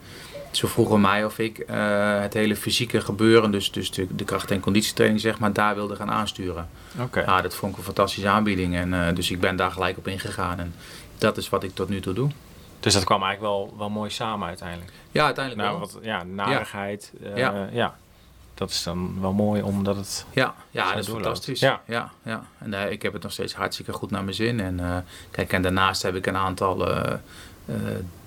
[0.52, 1.65] ze vroegen mij of ik uh,
[2.21, 5.95] het hele fysieke gebeuren, dus, dus de, de kracht- en conditietraining, zeg maar, daar wilde
[5.95, 6.69] gaan aansturen.
[6.93, 7.04] Oké.
[7.04, 7.23] Okay.
[7.23, 8.75] Ja, dat vond ik een fantastische aanbieding.
[8.75, 10.60] En, uh, dus ik ben daar gelijk op ingegaan.
[10.60, 10.73] En
[11.19, 12.29] dat is wat ik tot nu toe doe.
[12.79, 14.91] Dus dat kwam eigenlijk wel, wel mooi samen uiteindelijk.
[15.12, 15.89] Ja, uiteindelijk nou, wel.
[15.89, 17.13] Wat, ja, narigheid.
[17.21, 17.29] Ja.
[17.29, 17.69] Uh, ja.
[17.71, 17.97] ja.
[18.53, 20.25] Dat is dan wel mooi omdat het.
[20.32, 21.60] Ja, ja dat is fantastisch.
[21.60, 21.82] Ja.
[21.86, 22.45] Ja, ja.
[22.58, 24.60] En uh, ik heb het nog steeds hartstikke goed naar mijn zin.
[24.60, 24.97] En uh,
[25.32, 26.88] kijk, en daarnaast heb ik een aantal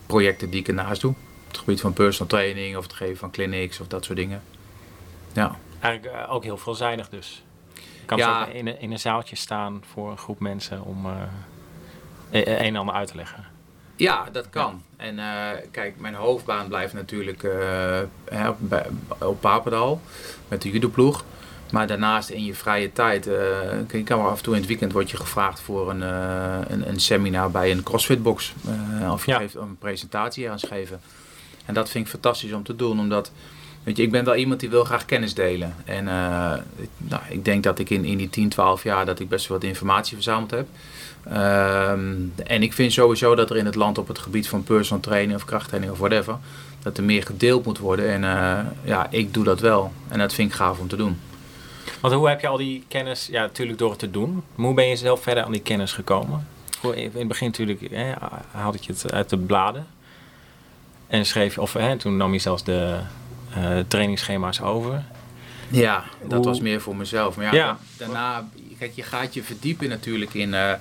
[0.06, 1.10] projecten die ik ernaast doe.
[1.10, 4.42] Op het gebied van personal training of het geven van clinics of dat soort dingen.
[5.32, 5.56] Ja.
[5.80, 7.42] Eigenlijk ook heel veelzijdig dus.
[7.74, 8.42] Je kan ja.
[8.42, 11.06] ook in een, in een zaaltje staan voor een groep mensen om
[12.32, 13.44] een en ander uit te leggen.
[13.96, 14.82] Ja, dat kan.
[14.98, 15.04] Ja.
[15.04, 17.52] En uh, kijk, mijn hoofdbaan blijft natuurlijk uh,
[18.58, 18.86] bij,
[19.18, 20.00] op Papendal
[20.48, 21.24] met de judoploeg.
[21.72, 23.34] Maar daarnaast in je vrije tijd, uh,
[23.90, 26.00] je kan wel af en toe in het weekend word je gevraagd voor een,
[26.72, 28.54] een, een, seminar bij een CrossFitbox.
[29.10, 29.38] of je ja.
[29.38, 31.00] geeft een presentatie aan geven.
[31.66, 33.32] En dat vind ik fantastisch om te doen, omdat
[33.82, 35.74] weet je, ik ben wel iemand die wil graag kennis delen.
[35.84, 36.04] En
[36.98, 39.58] nou, ik denk dat ik in, in die 10, 12 jaar dat ik best wel
[39.58, 40.66] wat informatie verzameld heb.
[41.26, 45.02] Um, en ik vind sowieso dat er in het land op het gebied van personal
[45.02, 46.38] training of krachttraining of whatever,
[46.82, 48.08] dat er meer gedeeld moet worden.
[48.08, 49.92] En uh, ja, ik doe dat wel.
[50.08, 51.20] En dat vind ik gaaf om te doen.
[52.00, 54.74] Want hoe heb je al die kennis, ja natuurlijk door het te doen, maar hoe
[54.74, 56.46] ben je zelf verder aan die kennis gekomen?
[56.94, 58.12] In het begin natuurlijk hè,
[58.50, 59.86] haalde je het uit de bladen
[61.06, 62.98] en schreef, of hè, toen nam je zelfs de
[63.56, 65.04] uh, trainingsschema's over.
[65.68, 66.46] Ja, dat hoe...
[66.46, 67.36] was meer voor mezelf.
[67.36, 67.78] Maar ja, ja.
[67.96, 68.48] daarna,
[68.82, 70.72] kijk, je gaat je verdiepen natuurlijk in, uh,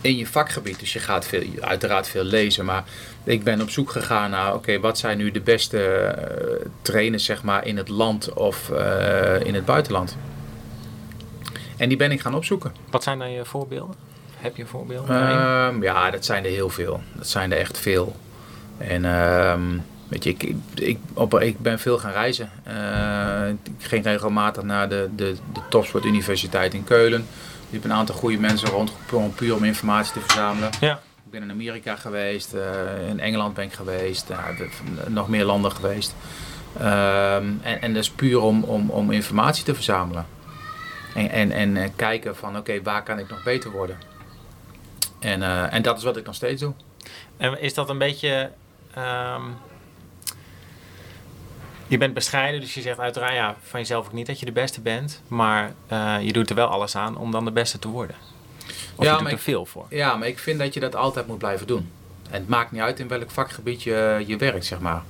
[0.00, 0.78] in je vakgebied.
[0.78, 2.64] Dus je gaat veel, uiteraard veel lezen.
[2.64, 2.84] Maar
[3.24, 7.24] ik ben op zoek gegaan naar, oké, okay, wat zijn nu de beste uh, trainers
[7.24, 10.16] zeg maar, in het land of uh, in het buitenland?
[11.76, 12.72] En die ben ik gaan opzoeken.
[12.90, 13.96] Wat zijn dan je voorbeelden?
[14.36, 15.16] Heb je voorbeelden?
[15.16, 17.02] Um, ja, dat zijn er heel veel.
[17.12, 18.16] Dat zijn er echt veel.
[18.78, 19.04] En...
[19.04, 22.50] Um, Weet je, ik, ik, op, ik ben veel gaan reizen.
[22.68, 27.20] Uh, ik ging regelmatig naar de, de, de Topsport Universiteit in Keulen.
[27.66, 28.92] Ik heb een aantal goede mensen rond,
[29.34, 30.70] puur om informatie te verzamelen.
[30.80, 30.92] Ja.
[31.24, 34.38] Ik ben in Amerika geweest, uh, in Engeland ben ik geweest, uh,
[35.06, 36.14] nog meer landen geweest.
[36.78, 40.26] en, en dat is puur om, om, om informatie te verzamelen.
[41.14, 43.98] En, en, en kijken van oké, okay, waar kan ik nog beter worden?
[45.18, 46.72] En, en dat is wat ik nog steeds doe.
[47.36, 48.50] En is dat een beetje...
[48.98, 49.72] Um
[51.86, 54.52] je bent bescheiden, dus je zegt uiteraard ja, van jezelf ook niet dat je de
[54.52, 55.22] beste bent.
[55.28, 58.16] Maar uh, je doet er wel alles aan om dan de beste te worden.
[58.96, 59.86] Of ja, je doet er ik, veel voor.
[59.88, 61.90] Ja, maar ik vind dat je dat altijd moet blijven doen.
[62.30, 65.02] En het maakt niet uit in welk vakgebied je, je werkt, zeg maar.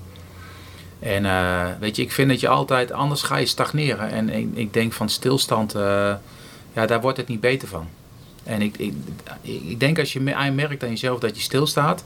[0.99, 4.11] En uh, weet je, ik vind dat je altijd, anders ga je stagneren.
[4.11, 6.15] En ik, ik denk van stilstand, uh,
[6.73, 7.89] ja, daar wordt het niet beter van.
[8.45, 8.95] En ik, ik,
[9.43, 12.05] ik denk als je merkt aan jezelf dat je stilstaat,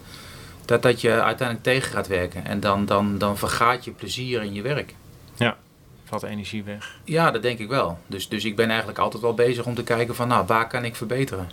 [0.69, 2.45] dat dat je uiteindelijk tegen gaat werken.
[2.45, 4.95] En dan, dan, dan vergaat je plezier in je werk.
[5.35, 5.57] Ja,
[6.05, 6.97] valt energie weg.
[7.05, 7.99] Ja, dat denk ik wel.
[8.07, 10.85] Dus, dus ik ben eigenlijk altijd wel bezig om te kijken van, nou, waar kan
[10.85, 11.51] ik verbeteren?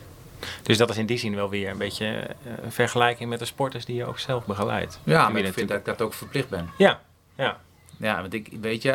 [0.63, 2.27] Dus dat is in die zin wel weer een beetje
[2.63, 4.99] een vergelijking met de sporters die je ook zelf begeleidt.
[5.03, 6.69] Ja, maar ik vind dat ik dat ook verplicht ben.
[6.77, 6.99] Ja,
[7.35, 7.57] ja.
[7.97, 8.91] Ja, want ik, weet je,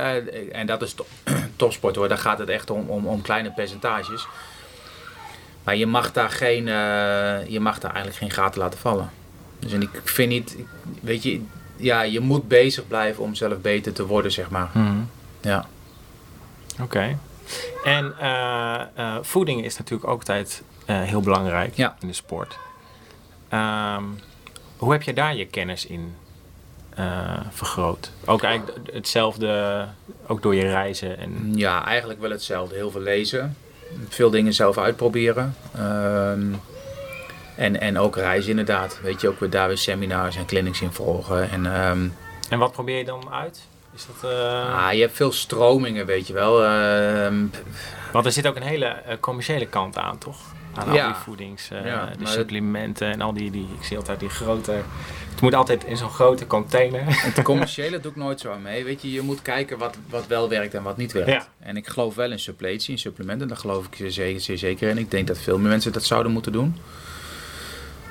[0.52, 0.94] en dat is
[1.56, 4.26] topsport hoor, daar gaat het echt om, om, om kleine percentages.
[5.64, 9.10] Maar je mag daar geen, uh, je mag daar eigenlijk geen gaten laten vallen.
[9.60, 10.56] Dus en ik vind niet,
[11.00, 11.40] weet je,
[11.76, 14.70] ja, je moet bezig blijven om zelf beter te worden, zeg maar.
[14.74, 15.10] Mm.
[15.40, 15.66] Ja.
[16.72, 16.82] Oké.
[16.82, 17.16] Okay.
[17.84, 21.96] En uh, uh, voeding is natuurlijk ook altijd uh, heel belangrijk ja.
[22.00, 22.58] in de sport.
[23.52, 24.18] Um,
[24.76, 26.14] hoe heb je daar je kennis in
[27.50, 28.10] vergroot?
[28.24, 29.86] Ook eigenlijk hetzelfde,
[30.26, 31.18] ook door je reizen?
[31.18, 31.52] En...
[31.54, 32.74] Ja, eigenlijk wel hetzelfde.
[32.74, 33.56] Heel veel lezen.
[34.08, 35.56] Veel dingen zelf uitproberen.
[35.78, 36.60] Um,
[37.60, 39.00] en, en ook reizen inderdaad.
[39.02, 41.50] Weet je, ook weer daar weer seminars en clinics in volgen.
[41.50, 42.14] En, um,
[42.48, 43.66] en wat probeer je dan uit?
[43.94, 44.86] Is dat, uh...
[44.86, 46.64] ah, je hebt veel stromingen, weet je wel.
[46.64, 47.48] Uh,
[48.12, 50.38] Want er zit ook een hele uh, commerciële kant aan, toch?
[50.74, 54.28] Aan al die voedings, ja, de supplementen en al die, die, ik zie altijd die
[54.28, 54.72] grote...
[55.30, 57.02] Het moet altijd in zo'n grote container.
[57.34, 58.84] Het commerciële doe ik nooit zo aan mee.
[58.84, 61.30] Weet je, je moet kijken wat, wat wel werkt en wat niet werkt.
[61.30, 61.48] Ja.
[61.58, 63.48] En ik geloof wel in suppletie, in supplementen.
[63.48, 64.98] Daar geloof ik zeer, zeer zeker in.
[64.98, 66.76] Ik denk dat veel meer mensen dat zouden moeten doen.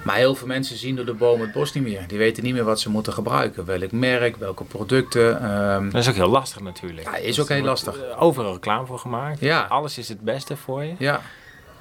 [0.09, 2.03] Maar heel veel mensen zien door de boom het bos niet meer.
[2.07, 3.65] Die weten niet meer wat ze moeten gebruiken.
[3.65, 5.51] Welk merk, welke producten.
[5.73, 5.89] Um...
[5.91, 7.07] Dat is ook heel lastig natuurlijk.
[7.07, 7.95] Ja, is ook heel lastig.
[8.17, 9.39] Overal reclame voor gemaakt.
[9.39, 9.65] Ja.
[9.69, 10.93] Alles is het beste voor je.
[10.97, 11.21] Ja.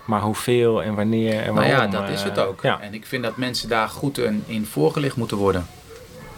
[0.05, 1.93] Maar hoeveel en wanneer en Nou waarom?
[1.93, 2.63] ja, dat is eh, het ook.
[2.63, 2.81] Ja.
[2.81, 5.67] En ik vind dat mensen daar goed in, in voorgelicht moeten worden.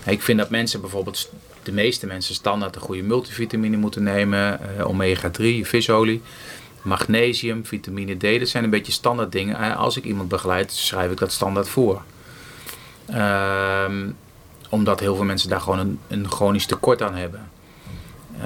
[0.07, 1.31] Ik vind dat mensen bijvoorbeeld,
[1.63, 4.61] de meeste mensen standaard een goede multivitamine moeten nemen.
[4.79, 6.23] eh, omega-3, visolie,
[6.83, 8.39] magnesium, vitamine D.
[8.39, 9.57] Dat zijn een beetje standaard dingen.
[9.57, 12.03] Eh, als ik iemand begeleid, schrijf ik dat standaard voor.
[13.07, 14.11] Ehm,
[14.69, 17.51] omdat heel veel mensen daar gewoon een, een chronisch tekort aan hebben.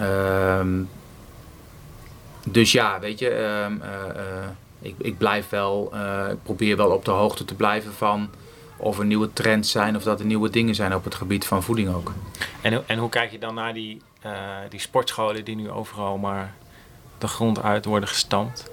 [0.01, 0.83] Ehm,
[2.47, 4.49] dus ja, weet je, ehm, eh, eh,
[4.81, 5.93] ik, ik blijf wel,
[6.31, 8.31] ik probeer wel op de hoogte te blijven van
[8.77, 11.63] of er nieuwe trends zijn of dat er nieuwe dingen zijn op het gebied van
[11.63, 12.13] voeding ook.
[12.61, 14.03] En, en hoe kijk je dan naar die,
[14.69, 16.55] die sportscholen die nu overal maar
[17.19, 18.71] de grond uit worden gestampt?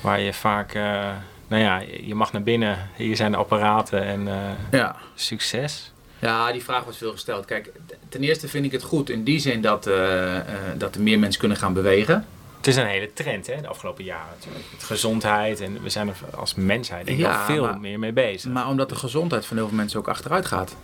[0.00, 1.10] Waar je vaak, eh,
[1.48, 4.34] nou ja, je mag naar binnen, hier zijn de apparaten en eh,
[4.70, 4.96] Ja.
[5.14, 5.92] succes.
[6.18, 7.44] Ja, die vraag wordt veel gesteld.
[7.44, 7.70] Kijk,
[8.08, 10.36] ten eerste vind ik het goed in die zin dat, eh,
[10.76, 12.26] dat er meer mensen kunnen gaan bewegen.
[12.56, 14.64] Het is een hele trend hè, de afgelopen jaren natuurlijk.
[14.72, 17.98] Met gezondheid en we zijn er als mensheid denk ik Ja, al veel maar- meer
[17.98, 18.50] mee bezig.
[18.52, 20.76] Maar omdat de gezondheid van heel veel mensen ook achteruit gaat.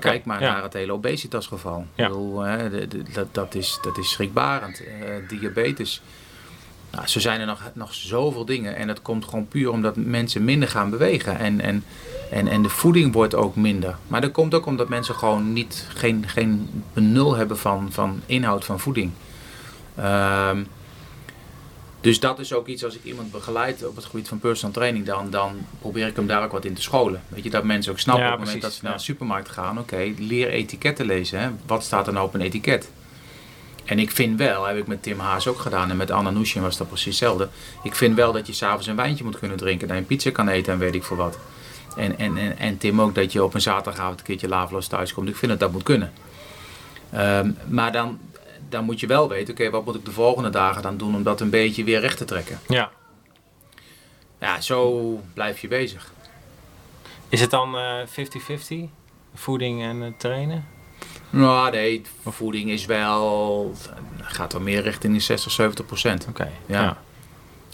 [0.00, 0.52] Kijk maar ja.
[0.52, 1.86] naar het hele obesitasgeval.
[1.94, 2.04] Ja.
[2.04, 4.82] Ik bedoel, hè, de- de- dat, dat, is, dat is schrikbarend.
[4.84, 6.02] Eh, diabetes.
[6.90, 8.76] Nou, zo zijn er nog, nog zoveel dingen.
[8.76, 11.38] En dat komt gewoon puur omdat mensen minder gaan bewegen.
[11.38, 11.84] En, en,
[12.30, 13.96] en, en de voeding wordt ook minder.
[14.06, 18.64] Maar dat komt ook omdat mensen gewoon niet, geen, geen benul hebben van, van inhoud
[18.64, 19.10] van voeding.
[19.96, 20.62] Ehm,
[22.02, 25.06] dus dat is ook iets als ik iemand begeleid op het gebied van personal training,
[25.06, 27.22] dan, dan probeer ik hem daar ook wat in te scholen.
[27.28, 29.48] Weet je, dat mensen ook snappen Ja, op het moment dat ze naar de supermarkt
[29.48, 31.40] gaan, oké, leer etiketten lezen.
[31.40, 31.48] Hè?
[31.66, 32.90] Wat staat er nou op een etiket?
[33.84, 36.62] En ik vind wel, heb ik met Tim Haas ook gedaan en met Anna Nushin
[36.62, 37.48] was dat precies hetzelfde.
[37.82, 40.30] Ik vind wel dat je s'avonds een wijntje moet kunnen drinken, dat je een pizza
[40.30, 41.38] kan eten en weet ik veel wat.
[41.96, 45.14] En, en, en, en Tim ook dat je op een zaterdagavond een keertje laveloos thuis
[45.14, 45.28] komt.
[45.28, 46.12] Ik vind dat dat moet kunnen.
[47.12, 48.18] Ehm, maar dan,
[48.72, 51.22] dan moet je wel weten, oké, wat moet ik de volgende dagen dan doen om
[51.22, 52.58] dat een beetje weer recht te trekken.
[52.68, 52.90] Ja.
[54.40, 56.12] Ja, zo blijf je bezig.
[57.28, 58.06] Is het dan eh,
[58.86, 58.90] 50-50?
[59.34, 60.64] Voeding en eh, trainen?
[61.30, 63.74] Nou, nee, voeding is wel,
[64.20, 66.26] gaat wel meer richting de 60, 70 procent.
[66.28, 66.50] Oké.
[66.66, 66.96] Ja.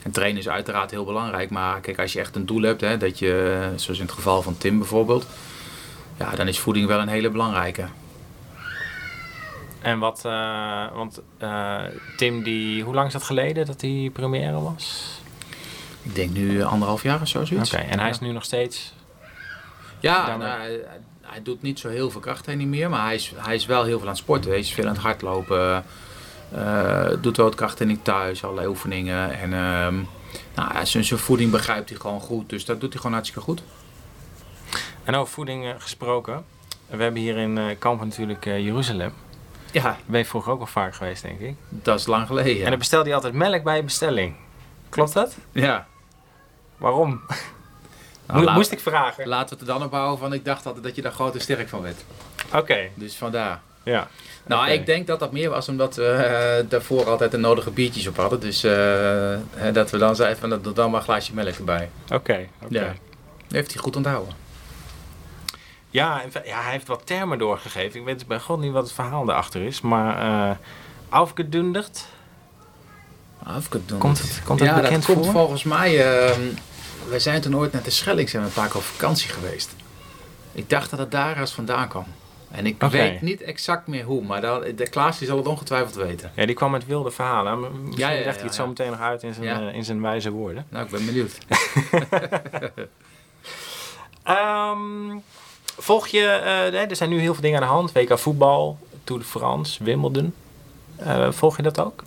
[0.03, 2.97] En trainen is uiteraard heel belangrijk, maar kijk, als je echt een doel hebt, hè,
[2.97, 5.27] dat je, zoals in het geval van Tim bijvoorbeeld,
[6.19, 7.89] ja, dan is voeding wel een hele belangrijke.
[9.81, 11.83] En wat, eh, want eh,
[12.17, 15.17] Tim, die, hoe lang is dat geleden dat hij première was?
[16.03, 17.73] Ik denk nu anderhalf jaar of zo, Oké, zoiets.
[17.73, 18.93] en hij is nu nog steeds.
[20.01, 20.81] Ja, nou, hij,
[21.21, 23.99] hij doet niet zo heel veel krachttraining meer, maar hij is, hij is wel heel
[23.99, 24.51] veel aan het sporten.
[24.51, 25.85] Hij is veel aan het hardlopen,
[26.53, 29.38] eh, doet wel wat krachttraining thuis, allerlei oefeningen.
[29.38, 29.95] En ehm,
[30.55, 33.62] nou, zijn, zijn voeding begrijpt hij gewoon goed, dus dat doet hij gewoon hartstikke goed.
[35.05, 36.45] En over voeding eh, gesproken.
[36.87, 39.12] We hebben hier in eh Kampen natuurlijk eh, Jeruzalem.
[39.72, 41.54] Ja, Ben je vroeger ook al vaak geweest, denk ik.
[41.68, 42.64] dat is lang geleden.
[42.64, 44.35] En dan bestelde je altijd melk bij je bestelling.
[44.88, 45.37] Klopt dat?
[45.52, 45.87] ja.
[46.76, 47.20] Waarom?
[48.26, 49.28] Nou, laat- Moest ik vragen?
[49.28, 51.35] Laten we het er dan op houden van, ik dacht altijd dat je daar groot
[51.35, 52.04] en sterk van werd.
[52.54, 53.61] Oké, Dus vandaar.
[53.83, 54.09] ja.
[54.46, 58.07] Nou, ik denk dat dat meer was omdat we eh, daarvoor altijd de nodige biertjes
[58.07, 58.40] op hadden.
[58.40, 61.88] Dus eh, dat we dan zeiden van, dan maar een glaasje melk erbij.
[62.12, 62.78] Oké, oké.
[62.81, 62.94] Ja.
[63.48, 64.35] Heeft hij goed onthouden.
[65.90, 68.01] Ja, hij heeft wat termen doorgegeven.
[68.01, 69.81] Ik weet bij god niet wat het verhaal daarachter is.
[69.81, 70.18] Maar
[70.51, 70.57] eh
[71.09, 72.07] afgedunderd.
[73.42, 74.01] Afgedonderd.
[74.01, 75.35] Komt het, komt het ja, bekend dat komt voor?
[75.35, 76.20] volgens mij.
[76.29, 76.40] ehm
[77.09, 79.74] wij zijn toen ooit naar de Schelling zijn we een paar keer op vakantie geweest.
[80.53, 82.05] Ik dacht dat het daar ergens vandaan kwam.
[82.51, 86.33] En ik weet niet exact meer hoe, maar dan, de Klaas zal het ongetwijfeld weten.
[86.35, 87.61] Ja, die kwam met wilde verhalen.
[87.61, 89.85] Misschien Ja, ja, ja, legt hij het zo meteen nog uit in zijn, eh, in
[89.85, 90.66] zijn wijze woorden.
[90.68, 91.38] Nou, ik ben benieuwd.
[94.22, 95.11] Ehm,
[95.79, 97.93] volg je, eh, er zijn nu heel veel dingen aan de hand.
[97.93, 100.35] WK voetbal, Tour de France, Wimbledon.
[100.97, 102.05] Eh, volg je dat ook?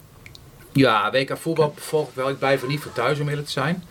[0.71, 2.29] Ja, WK voetbal volg ik wel.
[2.29, 3.83] Ik blijf er niet voor thuis om eerlijk te zijn.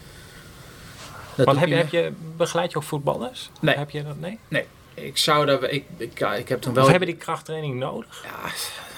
[1.35, 3.51] Dat Want heb je, heb je, begeleid je ook voetballers?
[3.61, 3.77] Nee.
[3.77, 4.21] Heb je dat?
[4.21, 4.39] Nee?
[4.49, 4.65] niet.
[4.95, 5.63] Ik zou dat...
[5.63, 6.85] Ik, ik, ik heb toen wel...
[6.85, 8.25] Of hebben die krachttraining nodig?
[8.25, 8.51] Ja,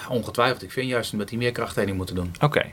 [0.09, 0.63] ongetwijfeld.
[0.63, 2.35] Ik vind juist dat die meer krachttraining moeten doen.
[2.41, 2.65] Oké.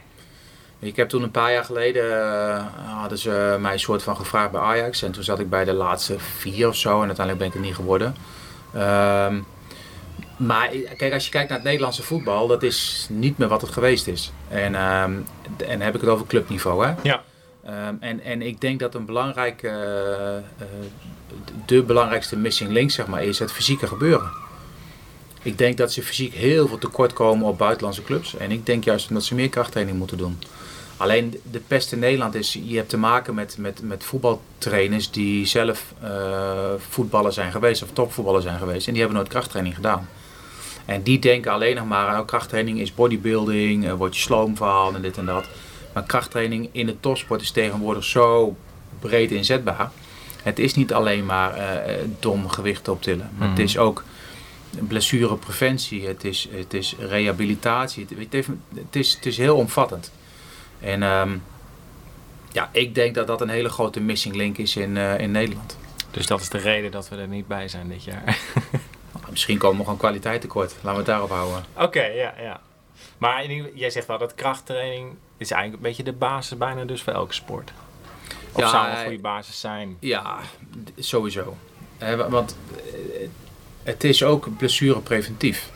[0.79, 2.63] Ik heb toen een paar jaar geleden eh,
[2.99, 5.01] hadden ze mij een soort van gevraagd bij Ajax.
[5.01, 7.01] En toen zat ik bij de laatste vier of zo.
[7.01, 8.15] En uiteindelijk ben ik het niet geworden.
[8.73, 9.39] Ehm,
[10.37, 13.71] maar kijk, als je kijkt naar het Nederlandse voetbal, dat is niet meer wat het
[13.71, 14.31] geweest is.
[14.47, 14.71] En,
[15.57, 16.85] d- en dan heb ik het over clubniveau.
[16.85, 16.93] Hè?
[17.01, 17.21] Ja.
[17.65, 20.43] Ehm, en, en ik denk dat een belangrijke, eh, eh,
[21.65, 24.31] de belangrijkste missing link zeg maar, is het fysieke gebeuren.
[25.41, 28.37] Ik denk dat ze fysiek heel veel tekort komen op buitenlandse clubs.
[28.37, 30.39] En ik denk juist dat ze meer krachttraining moeten doen.
[30.97, 35.45] Alleen de pest in Nederland is, je hebt te maken met, met, met voetbaltrainers die
[35.45, 38.87] zelf eh voetballer zijn geweest of topvoetballer zijn geweest.
[38.87, 40.09] En die hebben nooit krachttraining gedaan.
[40.85, 44.95] En die denken alleen nog maar oh, krachttraining is bodybuilding, eh, word je sloom van
[44.95, 45.45] en dit en dat.
[45.93, 48.55] Maar krachttraining in de topsport is tegenwoordig zo
[48.99, 49.91] breed inzetbaar.
[50.43, 53.29] Het is niet alleen maar uh, dom gewicht optillen.
[53.37, 53.65] Maar het Mhm.
[53.67, 54.03] is ook
[54.79, 56.07] blessurepreventie.
[56.07, 58.05] Het is, het is rehabilitatie.
[58.09, 60.11] Het, het, heeft- het, is, het is heel omvattend.
[60.79, 61.37] En ehm,
[62.51, 65.77] ja, ik denk dat dat een hele grote missing link is in, eh, in Nederland.
[66.11, 68.23] Dus dat is de reden dat we er niet bij zijn dit jaar.
[69.13, 70.71] Nou, Misschien komen we gewoon kwaliteit tekort.
[70.75, 71.65] Laten we het daarop houden.
[71.77, 72.61] Oké, ja, ja.
[73.17, 77.13] Maar jij zegt wel dat krachttraining is eigenlijk een beetje de basis bijna dus voor
[77.13, 77.71] elke sport.
[78.51, 79.97] Of Ja, zou een eh, goede basis zijn?
[79.99, 80.39] Ja,
[80.97, 81.57] sowieso.
[81.97, 83.27] Eh, wa- want eh,
[83.89, 85.69] het is ook blessurepreventief.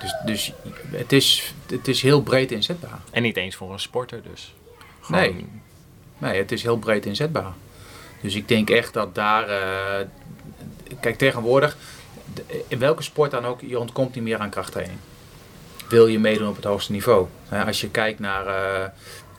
[0.00, 0.52] Dus, dus
[0.90, 2.98] het, is, het is heel breed inzetbaar.
[3.10, 4.54] En niet eens voor een sporter dus.
[5.08, 5.46] Nee.
[6.18, 7.52] Nee, het is heel breed inzetbaar.
[8.20, 9.48] Dus ik denk echt dat daar...
[9.48, 10.06] eh,
[11.00, 11.76] kijk, tegenwoordig,
[12.68, 14.98] in welke sport dan ook, je ontkomt niet meer aan krachttraining.
[15.88, 17.26] Wil je meedoen op het hoogste niveau.
[17.66, 18.88] Als je kijkt naar, eh,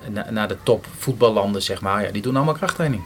[0.09, 3.03] na- naar de top voetballanden, zeg maar, ja, die doen allemaal krachttraining.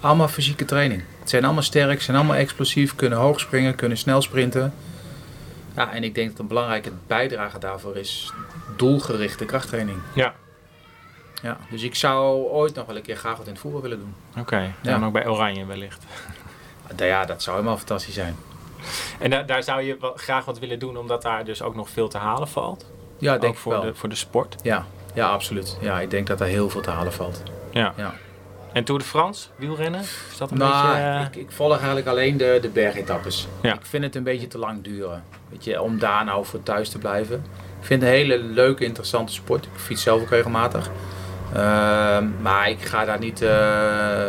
[0.00, 1.02] Allemaal fysieke training.
[1.20, 4.74] Het zijn allemaal sterk, zijn allemaal explosief, kunnen hoog springen, kunnen snel sprinten.
[5.76, 8.32] Ja, en ik denk dat een belangrijke bijdrage daarvoor is
[8.76, 9.98] doelgerichte krachttraining.
[10.14, 10.34] Ja,
[11.42, 13.98] Ja, dus ik zou ooit nog wel een keer graag wat in het voetbal willen
[13.98, 14.14] doen.
[14.38, 14.72] oké.
[14.82, 14.94] Ja.
[14.94, 16.04] En ook bij Oranje wellicht.
[16.96, 18.36] Ja, dat zou helemaal fantastisch zijn.
[19.18, 22.08] En daar, daar zou je graag wat willen doen, omdat daar dus ook nog veel
[22.08, 22.86] te halen valt.
[23.18, 23.80] Ja, denk ook ik voor wel.
[23.82, 24.56] de, voor de sport.
[24.62, 25.76] Ja, ja, absoluut.
[25.80, 27.42] Ja, ik denk dat daar heel veel te halen valt.
[27.70, 27.92] Ja.
[27.96, 28.14] Ja.
[28.72, 30.00] En Tour de France, wielrennen?
[30.00, 31.02] Is dat een nou, beetje...
[31.02, 33.48] eh, ik, ik volg eigenlijk alleen de, de bergetappes.
[33.62, 33.74] Ja.
[33.74, 35.24] Ik vind het een beetje te lang duren.
[35.48, 37.36] Weet je, om daar nou voor thuis te blijven.
[37.80, 39.64] Ik vind het een hele leuke, interessante sport.
[39.64, 40.90] Ik fiets zelf ook regelmatig.
[41.54, 44.26] Ehm, maar ik ga daar niet eh,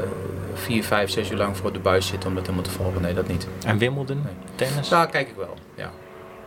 [0.54, 3.02] vier, vijf, zes uur lang voor de buis zitten om dat helemaal te volgen.
[3.02, 3.48] Nee, dat niet.
[3.66, 4.22] En Wimbledon?
[4.24, 4.34] Nee.
[4.56, 4.90] Tennis?
[4.90, 5.92] Daar kijk ik wel, ja.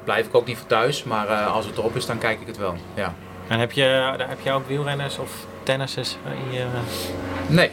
[0.05, 2.47] Blijf ik ook niet voor thuis, maar eh, als het erop is, dan kijk ik
[2.47, 2.77] het wel.
[2.95, 3.15] Ja.
[3.49, 6.67] En heb je, daar heb je ook wielrenners of tennissers in je...
[7.47, 7.71] Nee,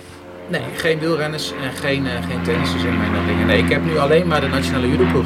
[0.48, 3.46] nee, geen wielrenners en geen, eh, geen tennissers in mijn dingen.
[3.46, 5.26] Nee, ik heb nu alleen maar de nationale judoploeg.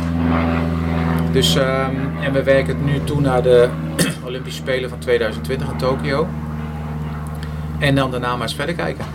[1.32, 3.70] Dus, ehm, en we werken nu toe naar de
[4.26, 6.28] Olympische Spelen van 2020 in Tokio.
[7.80, 9.06] En dan daarna maar eens verder kijken.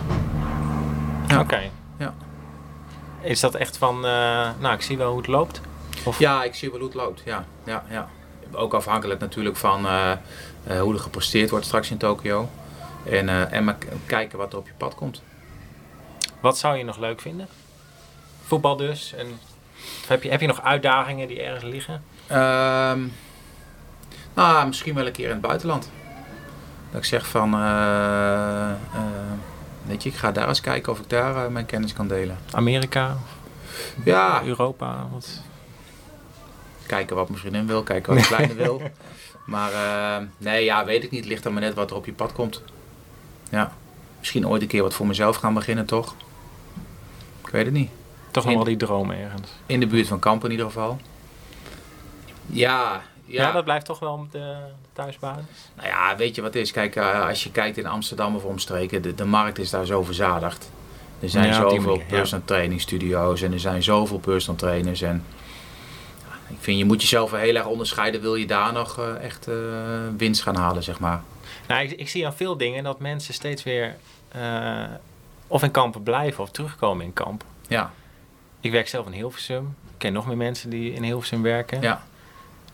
[1.27, 1.39] Ja.
[1.39, 1.59] Oké.
[1.97, 2.13] Ja.
[3.21, 5.61] Is dat echt van, eh, nou ik zie wel hoe het loopt?
[6.03, 6.19] Of...
[6.19, 7.21] Ja, ik zie wel hoe het loopt.
[7.25, 8.09] Ja, ja, ja.
[8.51, 10.11] Ook afhankelijk natuurlijk van eh,
[10.63, 12.49] eh, hoe er gepresteerd wordt straks in Tokio.
[13.03, 15.21] En, eh, en maar kijken wat er op je pad komt.
[16.39, 17.47] Wat zou je nog leuk vinden?
[18.43, 19.13] Voetbal dus.
[19.13, 19.27] En
[20.07, 22.03] heb, je, heb je nog uitdagingen die ergens liggen?
[22.27, 22.99] Ehm,
[24.33, 25.89] nou, misschien wel een keer in het buitenland.
[26.91, 28.77] Dat ik zeg van, eh, eh,
[29.85, 32.37] weet je, ik ga daar eens kijken of ik daar mijn kennis kan delen.
[32.51, 33.17] Amerika,
[34.03, 35.07] Ja, Europa?
[35.11, 35.41] Wat...
[36.85, 38.81] kijken wat mijn vriendin wil, kijken wat de kleine wil.
[39.45, 39.71] Maar
[40.37, 41.25] nee, ja, weet ik niet.
[41.25, 42.61] Ligt er maar net wat er op je pad komt.
[43.49, 43.71] Ja,
[44.19, 46.15] misschien ooit een keer wat voor mezelf gaan beginnen, toch?
[47.45, 47.89] Ik weet het niet.
[48.31, 49.49] Toch nog wel die droom ergens.
[49.65, 50.99] In de buurt van Kampen in ieder geval.
[52.45, 53.51] Ja, Ja, ja.
[53.51, 54.55] dat blijft toch wel de, de
[54.93, 55.43] thuisbasis?
[55.75, 56.71] Nou ja, weet je wat het is?
[56.71, 60.03] Kijk, eh, als je kijkt in Amsterdam of omstreken, de, de markt is daar zo
[60.03, 60.71] verzadigd.
[61.19, 62.05] Er zijn Ja, zoveel manier, ja.
[62.05, 65.01] personal training studio's en er zijn zoveel personal trainers.
[65.01, 65.23] En
[66.47, 68.21] ik vind, je moet jezelf heel erg onderscheiden.
[68.21, 69.55] Wil je daar nog eh, echt eh,
[70.17, 71.21] winst gaan halen, zeg maar.
[71.67, 73.95] Nou, ik, ik zie aan veel dingen dat mensen steeds weer
[74.31, 74.83] eh,
[75.47, 77.43] of in kampen blijven of terugkomen in kamp.
[77.67, 77.91] Ja,
[78.61, 79.75] Ik werk zelf in Hilversum.
[79.83, 81.81] Ik ken nog meer mensen die in Hilversum werken.
[81.81, 82.07] ja.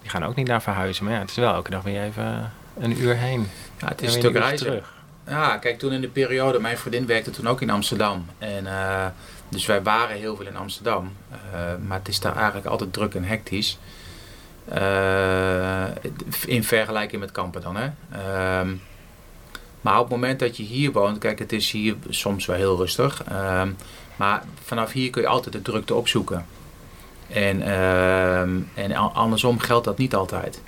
[0.01, 1.03] Die gaan ook niet naar verhuizen.
[1.05, 3.49] Maar ja, het is wel elke dag weer even een uur heen.
[3.79, 4.83] ja het is een stuk reizen.
[5.27, 8.25] Ja, kijk, toen in de periode, mijn vriendin werkte toen ook in Amsterdam.
[8.37, 9.05] En, eh,
[9.49, 11.13] dus wij waren heel veel in Amsterdam.
[11.31, 13.77] Eh, maar het is daar eigenlijk altijd druk en hectisch.
[14.65, 15.85] Eh,
[16.45, 17.89] in vergelijking met kampen dan, hè.
[18.11, 18.75] Ehm,
[19.81, 22.77] maar op het moment dat je hier woont, kijk, het is hier soms wel heel
[22.77, 23.23] rustig.
[23.23, 23.71] Ehm,
[24.15, 26.45] maar vanaf hier kun je altijd de drukte opzoeken.
[27.27, 30.61] En, ehm, en andersom geldt dat niet altijd.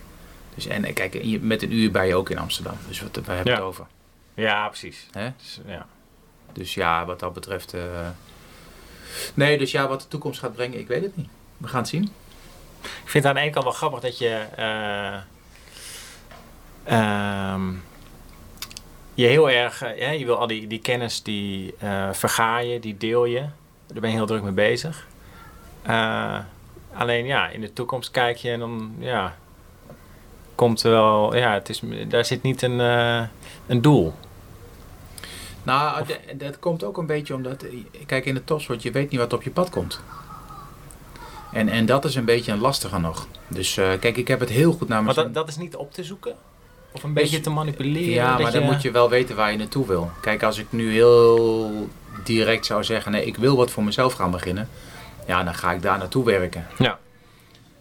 [0.55, 2.73] Dus, en eh, kijk, met een uur ben je ook in Amsterdam.
[2.87, 3.55] Dus wat, waar hebben we Ja.
[3.55, 3.85] het over?
[4.33, 5.07] Ja, precies.
[5.11, 5.29] Hè?
[5.37, 5.85] Dus, ja.
[6.53, 7.73] Dus ja, wat dat betreft.
[7.73, 7.81] eh,
[9.33, 11.27] Nee, dus ja, wat de toekomst gaat brengen, ik weet het niet.
[11.57, 12.11] We gaan het zien.
[12.81, 14.45] Ik vind het aan de ene kant wel grappig dat je...
[14.55, 15.15] eh,
[16.83, 17.71] ehm,
[19.13, 19.81] je heel erg...
[19.81, 23.45] eh, je wil al die, die kennis, die eh verga je, die deel je.
[23.87, 25.07] Daar ben je heel druk mee bezig.
[26.93, 28.95] Alleen ja, in de toekomst kijk je en dan...
[28.99, 29.35] Ja,
[30.55, 31.35] komt er wel...
[31.35, 32.79] Ja, het is, daar zit niet een,
[33.67, 34.13] een doel.
[35.63, 37.65] Nou, dat komt ook een beetje omdat.
[38.05, 40.01] Kijk, in de topsport, je weet niet wat op je pad komt.
[41.51, 43.27] En, en dat is een beetje een lastige nog.
[43.47, 45.75] Dus eh, kijk, ik heb het heel goed naar mijn Maar dat, dat is niet
[45.75, 46.35] op te zoeken?
[46.91, 48.13] Of een beetje Dus- te manipuleren?
[48.13, 50.11] Ja, maar dan moet je wel weten waar je naartoe wil.
[50.21, 51.87] Kijk, als ik nu heel
[52.23, 54.69] direct zou zeggen, nee, ik wil wat voor mezelf gaan beginnen.
[55.27, 56.67] Ja, dan ga ik daar naartoe werken.
[56.77, 56.99] Ja.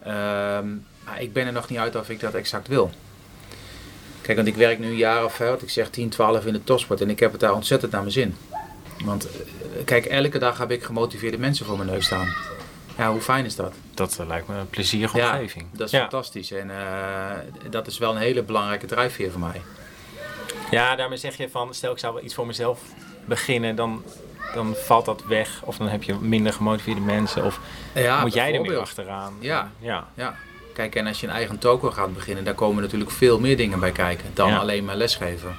[0.02, 0.68] Ehm,
[1.04, 2.90] maar ik ben er nog niet uit of ik dat exact wil.
[4.20, 6.52] Kijk, want ik werk nu een jaar of, hè, wat ik zeg, 10, 12 in
[6.52, 7.00] de topsport.
[7.00, 8.36] En ik heb het daar ontzettend naar mijn zin.
[9.04, 12.34] Want, eh, kijk, elke dag heb ik gemotiveerde mensen voor mijn neus staan.
[12.96, 13.74] Ja, hoe fijn is dat?
[13.94, 15.66] Dat eh, lijkt me een plezierige Ja, omgeving.
[15.72, 16.00] Dat is ja.
[16.00, 16.50] fantastisch.
[16.50, 17.36] En eh,
[17.70, 19.60] dat is wel een hele belangrijke drijfveer voor mij.
[20.70, 22.80] ja, daarmee zeg je van, stel ik zou wel iets voor mezelf
[23.24, 24.02] beginnen, dan,
[24.54, 25.60] dan valt dat weg.
[25.64, 27.44] Of dan heb je minder gemotiveerde mensen.
[27.44, 27.60] Of
[27.94, 29.34] Ja, moet jij er meer achteraan.
[29.38, 29.70] Ja.
[29.78, 30.06] ja.
[30.14, 30.34] Ja,
[30.74, 33.80] kijk, en als je een eigen toko gaat beginnen, daar komen natuurlijk veel meer dingen
[33.80, 34.58] bij kijken dan Ja.
[34.58, 35.56] alleen maar lesgeven.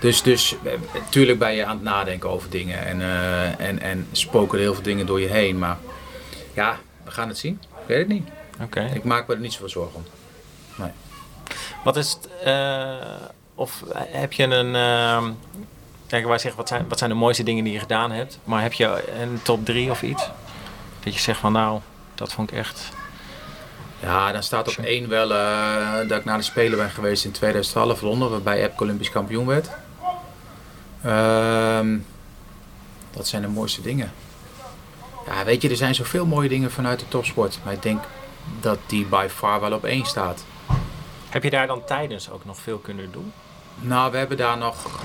[0.00, 0.56] Dus, dus
[0.94, 4.74] natuurlijk ben je aan het nadenken over dingen en, eh, en, en spoken er heel
[4.74, 5.58] veel dingen door je heen.
[5.58, 5.78] Maar
[6.58, 7.60] ja, we gaan het zien.
[7.62, 8.28] Ik weet het niet.
[8.62, 8.90] Oké.
[8.94, 10.04] Ik maak me er niet zoveel zorgen om.
[11.84, 12.94] Wat is het, eh,
[13.54, 15.30] of heb je een, ehm
[16.06, 18.62] kijk, wij zeggen wat zijn, wat zijn de mooiste dingen die je gedaan hebt, maar
[18.62, 20.30] heb je een top 3 of iets?
[21.00, 21.80] Dat je zegt van nou,
[22.14, 22.88] dat vond ik echt,
[24.00, 27.32] Ja, dan staat op één wel eh, dat ik naar de Spelen ben geweest in
[27.32, 29.68] 2012 Londen, waarbij Epke Olympisch kampioen werd.
[31.02, 31.98] Ehm,
[33.10, 34.12] dat zijn de mooiste dingen.
[35.28, 37.58] Ja, weet je, er zijn zoveel mooie dingen vanuit de topsport.
[37.64, 38.02] Maar ik denk
[38.60, 40.44] dat die by far wel op één staat.
[41.28, 43.32] heb je daar dan tijdens ook nog veel kunnen doen?
[43.80, 45.00] Nou, we hebben daar nog...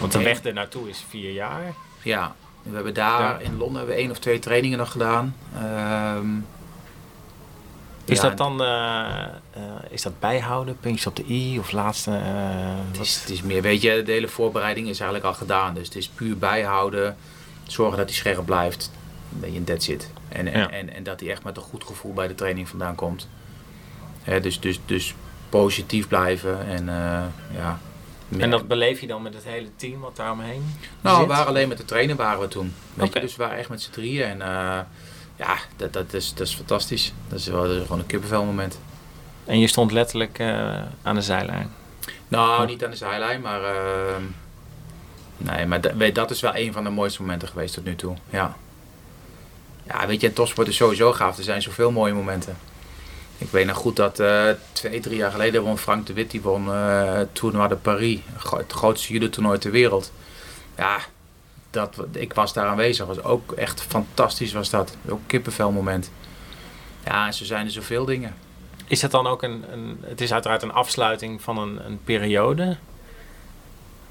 [0.00, 1.74] Want de weg er naartoe is vier jaar.
[2.02, 3.38] Ja, we hebben daar Ja.
[3.38, 5.36] in Londen hebben we één of twee trainingen nog gedaan.
[5.56, 6.26] Ehm,
[8.04, 9.08] Is ja, dat dan, eh,
[9.50, 12.10] eh, is dat bijhouden, puntjes op de i of laatste?
[12.10, 12.16] eh,
[12.90, 15.74] Het is, het is meer, weet je, de hele voorbereiding is eigenlijk al gedaan.
[15.74, 17.16] Dus het is puur bijhouden,
[17.66, 18.90] zorgen dat hij scherp blijft.
[19.34, 20.10] Een beetje een dead zit.
[20.28, 20.70] En, en, Ja.
[20.70, 23.28] en, en dat hij echt met een goed gevoel bij de training vandaan komt.
[24.42, 25.14] Dus, dus, dus
[25.48, 27.22] positief blijven en eh,
[27.56, 27.78] ja.
[28.38, 31.26] En dat beleef je dan met het hele team wat daar omheen nou, zit?
[31.26, 32.74] we waren alleen met de trainer waren we toen.
[32.94, 34.24] Weet je, dus we waren echt met z'n drieën.
[34.28, 34.80] En eh,
[35.36, 37.12] ja, dat, dat, is, dat is fantastisch.
[37.28, 38.78] Dat is, wel, dat is gewoon een kippenvel moment.
[39.44, 41.70] En je stond letterlijk eh, aan de zijlijn.
[42.28, 43.62] Nou, niet aan de zijlijn, maar...
[43.62, 44.22] ehm,
[45.36, 47.96] nee, maar da- weet, dat is wel een van de mooiste momenten geweest tot nu
[47.96, 48.16] toe.
[48.30, 48.56] Ja.
[49.86, 51.38] Ja, weet je, topsport is sowieso gaaf.
[51.38, 52.56] Er zijn zoveel mooie momenten.
[53.38, 56.42] Ik weet nog goed dat eh, twee, drie jaar geleden won Frank de Wit, die
[56.42, 56.64] won
[57.32, 58.18] Tournoi de Paris.
[58.56, 60.12] Het grootste judo-toernooi ter wereld.
[60.76, 60.98] Ja,
[61.70, 63.06] dat, ik was daar aanwezig.
[63.06, 64.96] was ook echt fantastisch was dat.
[65.08, 66.10] Ook een kippenvel moment.
[67.04, 68.34] Ja, zo zijn er zoveel dingen.
[68.86, 72.76] Is het dan ook een, een het is uiteraard een afsluiting van een, een periode?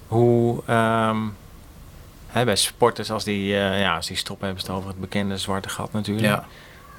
[0.08, 1.22] Hoe, ehm,
[2.34, 5.00] hè, bij sporters als die, eh, ja, als die stoppen hebben ze het over het
[5.00, 6.28] bekende zwarte gat natuurlijk.
[6.28, 6.46] Ja.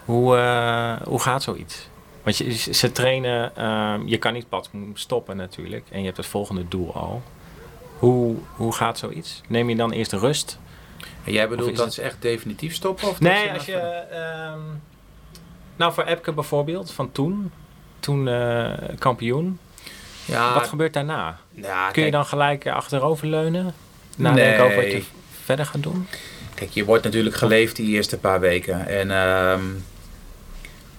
[0.05, 1.89] Hoe, eh, hoe gaat zoiets?
[2.23, 6.27] Want je, ze trainen, ehm, je kan niet pas stoppen natuurlijk en je hebt het
[6.27, 7.23] volgende doel al.
[7.99, 9.41] Hoe, hoe gaat zoiets?
[9.49, 10.59] Neem je dan eerst rust?
[11.25, 13.09] En jij bedoelt dat het- ze echt definitief stoppen?
[13.09, 13.77] Of Nee, als je.
[13.77, 14.59] ehm,
[15.77, 17.53] nou, voor Epke bijvoorbeeld, van toen.
[18.01, 19.59] Toen eh, kampioen.
[20.25, 21.39] Ja, Wat gebeurt daarna?
[21.51, 23.75] ja, Kun je dan gelijk achteroverleunen?
[24.17, 24.63] Nadenken Nee.
[24.63, 25.03] over wat je
[25.45, 26.07] verder gaat doen?
[26.55, 28.87] Kijk, je wordt natuurlijk geleefd die eerste paar weken.
[28.87, 29.65] En ehm,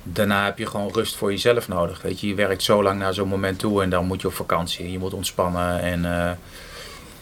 [0.04, 2.02] daarna heb je gewoon rust voor jezelf nodig.
[2.02, 4.34] Weet je, je werkt zo lang naar zo'n moment toe en dan moet je op
[4.34, 4.92] vakantie.
[4.92, 6.32] Je moet ontspannen en, eh,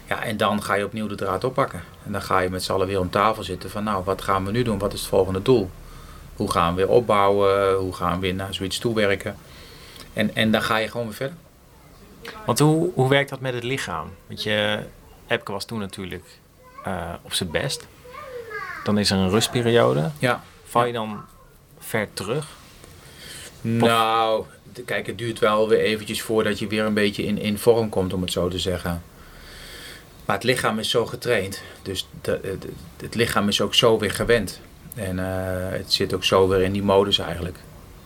[0.08, 1.84] ja, en dan ga je opnieuw de draad oppakken.
[2.06, 4.46] En dan ga je met z'n allen weer om tafel zitten van nou, wat gaan
[4.46, 4.78] we nu doen?
[4.78, 5.70] Wat is het volgende doel?
[6.36, 7.76] Hoe gaan we weer opbouwen?
[7.76, 9.36] Hoe gaan we weer naar zoiets toewerken?
[10.14, 11.38] En, en dan ga je gewoon weer verder.
[12.46, 14.08] Want hoe, hoe werkt dat met het lichaam?
[14.28, 14.80] Want je,
[15.28, 16.26] Epke was toen natuurlijk
[16.84, 17.88] eh, op zijn best.
[18.84, 20.12] Dan is er een rustperiode.
[20.20, 20.44] Ja.
[20.66, 21.22] Val je dan
[21.80, 22.48] ver terug?
[23.62, 24.46] Nou,
[24.86, 28.14] kijk, het duurt wel weer eventjes voordat je weer een beetje in, in vorm komt,
[28.14, 29.04] om het zo te zeggen.
[30.26, 31.62] Maar het lichaam is zo getraind.
[31.82, 32.70] Dus de, de-
[33.04, 34.60] het lichaam is ook zo weer gewend.
[34.96, 35.26] En eh,
[35.78, 37.58] het zit ook zo weer in die modus eigenlijk.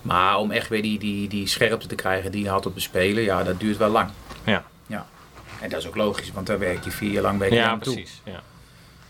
[0.01, 2.79] Maar om echt weer die, die, die scherpte te krijgen die je had op de
[2.79, 4.09] Spelen, ja, dat duurt wel lang.
[4.43, 4.63] Ja.
[4.87, 5.05] ja.
[5.61, 7.79] En dat is ook logisch, want daar werk je vier jaar lang bij Ja, aan
[7.79, 7.93] toe.
[7.93, 8.21] precies.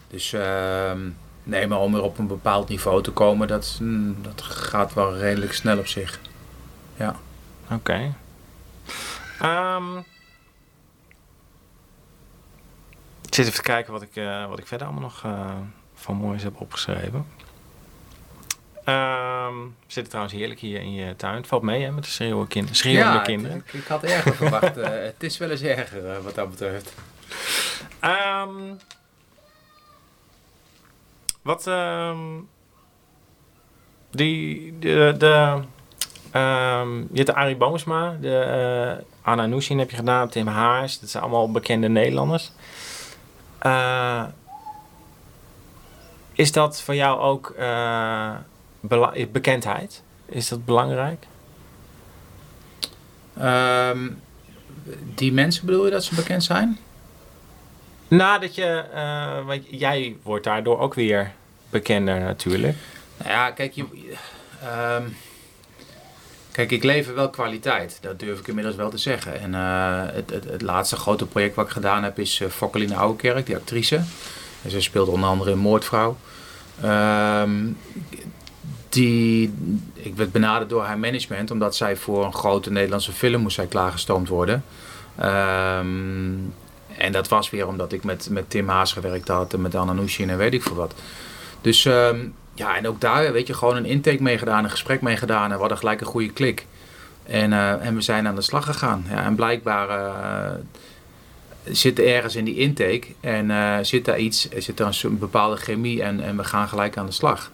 [0.08, 0.14] Ja.
[0.14, 1.10] Dus ehm,
[1.44, 5.18] nee, maar om er op een bepaald niveau te komen, dat, mm, dat gaat wel
[5.18, 6.20] redelijk snel op zich.
[6.96, 7.16] Ja.
[7.72, 8.14] Oké.
[9.40, 9.98] Ehm,
[13.28, 15.56] ik zit even te kijken wat ik, eh, wat ik verder allemaal nog eh,
[15.96, 17.26] van moois heb opgeschreven.
[18.84, 21.36] Ehm, we zitten trouwens heerlijk hier in je tuin.
[21.36, 23.58] Het valt mee hè, met de schreeuwende, kind schreeuwende kinderen.
[23.58, 24.78] Ik, ik had erger verwacht.
[24.78, 26.94] eh, het is wel eens erger wat dat betreft.
[28.00, 28.50] Ehm,
[31.48, 32.18] wat ehm,
[34.12, 35.62] die de, de
[36.32, 41.00] ehm, je hebt de Arie Boomsma, de eh, Anna heb je gedaan, Tim Haars.
[41.00, 42.52] Dat zijn allemaal bekende Nederlanders.
[43.66, 44.24] Uh,
[46.34, 48.36] is dat voor jou ook uh,
[49.32, 50.04] bekendheid?
[50.26, 51.28] Is dat belangrijk?
[53.42, 54.22] Um,
[55.16, 56.78] die mensen bedoel je dat ze bekend zijn?
[58.08, 61.32] Nou, dat je, uh, want jij wordt daardoor ook weer
[61.70, 62.76] bekender natuurlijk.
[63.18, 63.84] Nou ja, kijk, je,
[65.00, 65.18] um,
[66.52, 67.98] kijk, ik lever wel kwaliteit.
[68.02, 69.40] Dat durf ik inmiddels wel te zeggen.
[69.40, 72.96] En uh, het, het, het, laatste grote project wat ik gedaan heb is uh, Fokkeline
[72.96, 73.96] Ouwekerk, die actrice.
[74.64, 76.18] En ze speelt onder andere in Moordvrouw.
[76.84, 77.78] Um,
[78.90, 79.54] die,
[79.94, 83.66] ik werd benaderd door haar management omdat zij voor een grote Nederlandse film moest zij
[83.66, 84.64] klaargestoomd worden.
[85.24, 86.54] Um,
[86.98, 89.94] en dat was weer omdat ik met, met Tim Haas gewerkt had en met Anna
[89.94, 90.94] Nushin en weet ik veel wat.
[91.62, 95.44] Dus um, ja, en ook daar, weet je, gewoon een intake meegedaan, een gesprek meegedaan
[95.44, 96.66] en we hadden gelijk een goede klik.
[97.24, 99.06] En, uh, en we zijn aan de slag gegaan.
[99.10, 100.52] Ja, en blijkbaar uh,
[101.64, 106.04] zit ergens in die intake en uh, zit daar iets, zit er een bepaalde chemie
[106.04, 107.52] en, en we gaan gelijk aan de slag.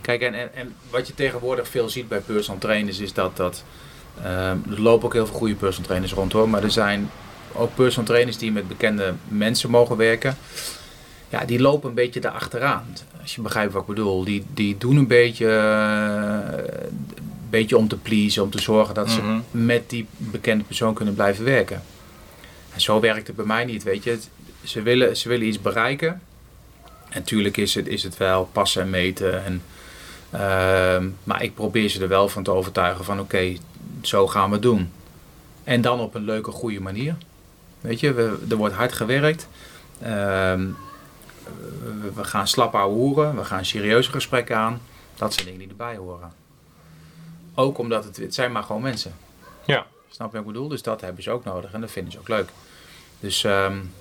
[0.00, 3.64] Kijk, en, en, wat je tegenwoordig veel ziet bij personal trainers is dat, dat
[4.18, 7.10] um, er lopen ook heel veel goede personal trainers rond hoor, maar er zijn
[7.56, 10.36] ook personal trainers die met bekende mensen mogen werken.
[11.28, 12.86] Ja, die lopen een beetje daarachteraan.
[13.22, 14.24] Als je begrijpt wat ik bedoel.
[14.24, 15.48] Die, die doen een beetje,
[17.16, 19.64] een beetje om te pleasen, om te zorgen dat ze mm -hmm.
[19.64, 21.82] met die bekende persoon kunnen blijven werken.
[22.74, 24.18] En zo werkt het bij mij niet, weet je.
[24.62, 26.20] Ze willen, ze willen iets bereiken.
[27.08, 29.44] En natuurlijk is het, is het wel passen en meten.
[29.44, 29.62] En,
[30.34, 33.58] uh, maar ik probeer ze er wel van te overtuigen van oké, okay,
[34.00, 34.90] zo gaan we het doen.
[35.64, 37.16] En dan op een leuke, goede manier.
[37.86, 39.48] Weet je, we, er wordt hard gewerkt.
[40.02, 40.08] Uh,
[42.14, 44.80] we, gaan slap hoeren, we gaan serieuze gesprekken aan.
[45.14, 46.32] Dat zijn dingen die erbij horen.
[47.54, 49.14] Ook omdat het, het zijn maar gewoon mensen.
[49.64, 49.86] Ja.
[50.08, 50.68] Snap je wat ik bedoel?
[50.68, 52.48] Dus dat hebben ze ook nodig en dat vinden ze ook leuk.
[53.20, 53.92] Dus, um,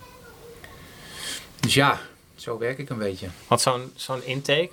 [1.59, 1.99] dus ja,
[2.35, 3.27] zo werk ik een beetje.
[3.47, 4.71] Want zo'n zo'n intake,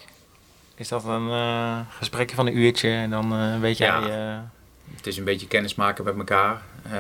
[0.75, 4.01] is dat een uh, gesprekje van een uurtje en dan uh, weet jij...
[4.01, 4.35] Ja.
[4.35, 4.41] Uh...
[4.97, 6.63] Het is een beetje kennismaken met elkaar.
[6.87, 6.93] Uh,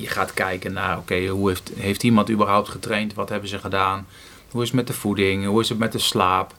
[0.00, 3.14] je gaat kijken naar, oké, hoe heeft, heeft iemand überhaupt getraind?
[3.14, 4.06] Wat hebben ze gedaan?
[4.50, 5.46] Hoe is het met de voeding?
[5.46, 6.54] Hoe is het met de slaap?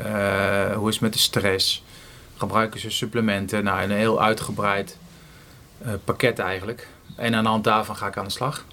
[0.00, 1.84] Uh, hoe is het met de stress?
[2.36, 3.64] Gebruiken ze supplementen?
[3.64, 4.96] Nou, een heel uitgebreid
[5.82, 6.88] uh, pakket eigenlijk.
[7.16, 8.64] En aan de hand daarvan ga ik aan de slag.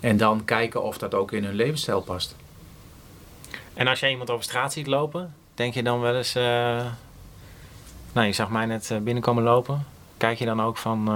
[0.00, 2.36] En dan kijken of dat ook in hun levensstijl past.
[3.74, 6.32] En als jij iemand over straat ziet lopen, denk je dan wel eens...
[8.12, 9.86] Nou, je zag mij net binnenkomen lopen.
[10.16, 11.08] Kijk je dan ook van...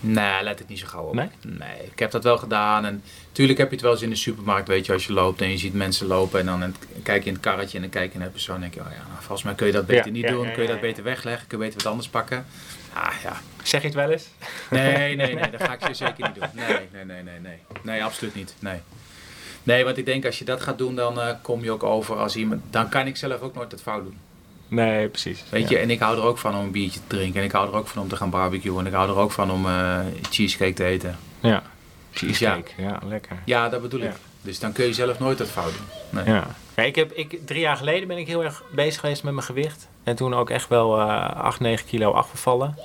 [0.00, 1.14] Nee, let ik niet zo gauw op.
[1.14, 1.28] Nee?
[1.42, 2.84] Nee, ik heb dat wel gedaan.
[2.84, 5.40] En natuurlijk heb je het wel eens in de supermarkt, weet je, als je loopt
[5.40, 8.12] en je ziet mensen lopen en dan kijk je in het karretje en dan kijk
[8.12, 9.86] je naar de persoon en denk je, oh ja, nou, volgens mij kun je dat
[9.86, 11.90] beter ja, niet ja, doen, ja, kun je dat beter wegleggen, kun je beter wat
[11.92, 12.46] anders pakken.
[12.92, 13.40] Ah, ja.
[13.62, 14.28] Zeg je het wel eens?
[14.70, 16.48] Nee, nee, nee, dat ga ik je zeker niet doen.
[16.52, 17.58] Nee, nee, nee, nee, nee.
[17.82, 18.54] Nee, absoluut niet.
[18.58, 18.78] Nee.
[19.62, 22.16] Nee, want ik denk als je dat gaat doen, dan uh, kom je ook over
[22.16, 24.18] als iemand, dan kan ik zelf ook nooit het fout doen.
[24.70, 25.44] Nee, precies.
[25.48, 27.40] Weet je, en ik hou er ook van om een biertje te drinken.
[27.40, 28.78] En ik hou er ook van om te gaan barbecuen.
[28.78, 29.98] En ik hou er ook van om uh,
[30.30, 31.18] cheesecake te eten.
[31.40, 31.62] Ja,
[32.12, 32.70] cheesecake.
[32.76, 33.36] Ja, ja lekker.
[33.44, 34.08] Ja, dat bedoel ja.
[34.08, 34.16] ik.
[34.42, 36.22] Dus dan kun je zelf nooit het fout doen.
[36.24, 36.34] Nee.
[36.34, 36.46] Ja.
[36.76, 36.82] ja.
[36.82, 39.88] ik heb, ik, drie jaar geleden ben ik heel erg bezig geweest met mijn gewicht.
[40.02, 42.78] En toen ook echt wel uh, 8, 9 kilo afgevallen.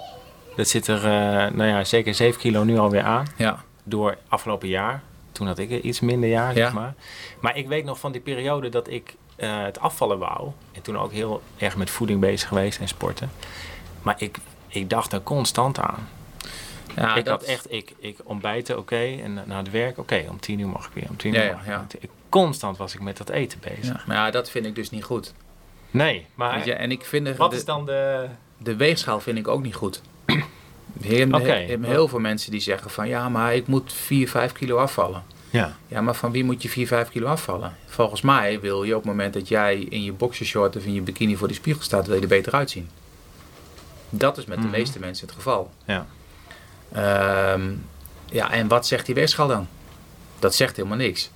[0.56, 3.28] Dat zit er, uh, nou ja, zeker 7 kilo nu alweer aan.
[3.38, 3.64] Ja.
[3.84, 5.02] Door afgelopen jaar.
[5.32, 6.94] Toen had ik iets minder jaar, zeg maar.
[7.40, 10.52] Maar ik weet nog van die periode dat ik uh, het afvallen wou.
[10.72, 13.32] En toen ook heel erg met voeding bezig geweest en sporten.
[14.02, 16.08] Maar ik, ik dacht er constant aan.
[16.96, 17.40] Ja, ik dat...
[17.40, 18.96] had echt, ik, ik ontbijten, oké.
[18.96, 20.00] Okay, en naar het werk, oké.
[20.00, 21.10] Okay, om tien uur mag ik weer.
[21.10, 21.86] Om tien uur ja, ja, ja.
[22.00, 23.86] Ik, constant was ik met dat eten bezig.
[23.86, 25.34] Ja, maar ja, dat vind ik dus niet goed.
[25.92, 26.66] Nee, maar...
[26.66, 28.28] Je, en ik vind de, wat de, is dan de...
[28.58, 30.02] De weegschaal vind ik ook niet goed.
[31.02, 31.66] Heel, okay.
[31.66, 33.08] heel, heel veel mensen die zeggen van...
[33.08, 35.24] Ja, maar ik moet 4, 5 kilo afvallen.
[35.56, 35.78] Ja.
[35.88, 37.76] ja, maar van wie moet je 4, 5 kilo afvallen?
[37.86, 41.02] Volgens mij wil je op het moment dat jij in je boxershort of in je
[41.02, 42.90] bikini voor die spiegel staat, wil je er beter uitzien.
[44.10, 44.80] Dat is met de mm -hmm.
[44.80, 45.72] meeste mensen het geval.
[45.86, 46.06] Ja.
[47.54, 47.86] Um,
[48.26, 49.68] ja, en wat zegt die weegschaal dan?
[50.40, 51.30] Dat zegt helemaal niks.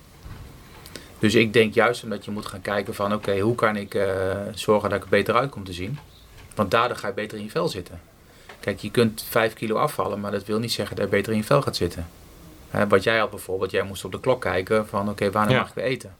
[1.18, 3.94] Dus ik denk juist omdat je moet gaan kijken van oké, okay, hoe kan ik
[3.94, 4.04] uh,
[4.54, 5.98] zorgen dat ik er beter uit kom te zien.
[6.54, 8.00] Want daardoor ga je beter in je vel zitten.
[8.60, 11.38] Kijk, je kunt 5 kilo afvallen, maar dat wil niet zeggen dat je beter in
[11.38, 12.06] je vel gaat zitten.
[12.88, 15.60] Wat jij had bijvoorbeeld, jij moest op de klok kijken van oké, okay, wanneer ja.
[15.60, 16.16] mag ik weer eten?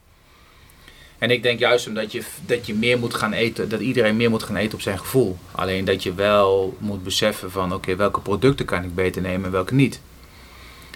[1.19, 4.31] En ik denk juist omdat je, dat je meer moet gaan eten, dat iedereen meer
[4.31, 5.39] moet gaan eten op zijn gevoel.
[5.53, 9.45] Alleen dat je wel moet beseffen van oké, okay, welke producten kan ik beter nemen
[9.45, 10.01] en welke niet.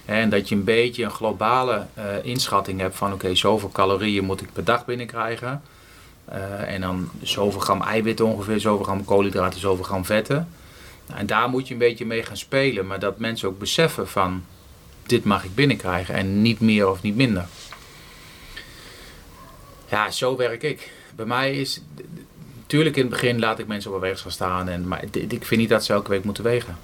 [0.05, 4.25] En dat je een beetje een globale uh, inschatting hebt van oké, okay, zoveel calorieën
[4.25, 5.63] moet ik per dag binnenkrijgen.
[6.29, 10.49] Uh, en dan zoveel gram eiwitten ongeveer, zoveel gram koolhydraten, zoveel gram vetten.
[11.07, 14.45] En daar moet je een beetje mee gaan spelen, maar dat mensen ook beseffen van
[15.07, 17.47] dit mag ik binnenkrijgen en niet meer of niet minder.
[19.89, 20.93] Ja, zo werk ik.
[21.17, 21.81] Bij mij is,
[22.61, 25.61] natuurlijk in het begin laat ik mensen op een weegschaal staan, en, maar ik vind
[25.61, 26.77] niet dat ze elke week moeten wegen.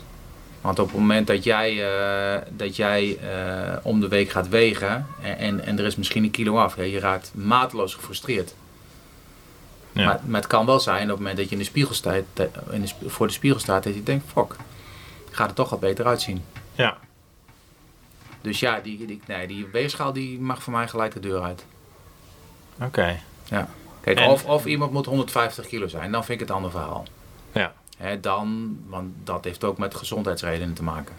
[0.61, 5.07] Want op het moment dat jij, uh, dat jij uh, om de week gaat wegen
[5.23, 8.55] en, en, en, er is misschien een kilo af, je raakt mateloos gefrustreerd.
[9.93, 10.05] Ja.
[10.05, 12.23] Maar, maar, het kan wel zijn op het moment dat je in de spiegel staat,
[12.71, 14.57] in de, voor de spiegel staat, dat je denkt, fuck,
[15.31, 16.45] gaat er toch wat beter uitzien.
[16.73, 16.99] Ja.
[18.41, 21.64] Dus ja, die, die, nee, die weegschaal die mag voor mij gelijk de deur uit.
[22.82, 23.20] Oké.
[23.45, 23.68] Ja.
[24.01, 26.70] Kijk, en, of, of iemand moet 150 kilo zijn, dan vind ik het een ander
[26.70, 27.05] verhaal.
[27.53, 27.72] Ja.
[27.97, 31.14] Hè, dan, want dat heeft ook met gezondheidsredenen te maken.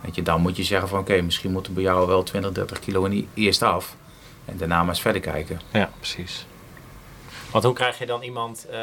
[0.00, 2.78] Weet je, dan moet je zeggen van oké, misschien moeten bij jou wel 20, 30
[2.78, 3.96] kilo eerst af.
[4.44, 5.60] En daarna maar eens verder kijken.
[5.72, 6.46] Ja, precies.
[7.50, 8.74] Want hoe krijg je dan iemand, uh,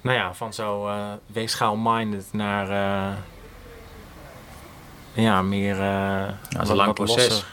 [0.00, 3.16] nou ja, van zo uh, weegschaal-minded naar, uh,
[5.12, 5.76] ja, meer...
[6.50, 7.44] dat is een lang proces.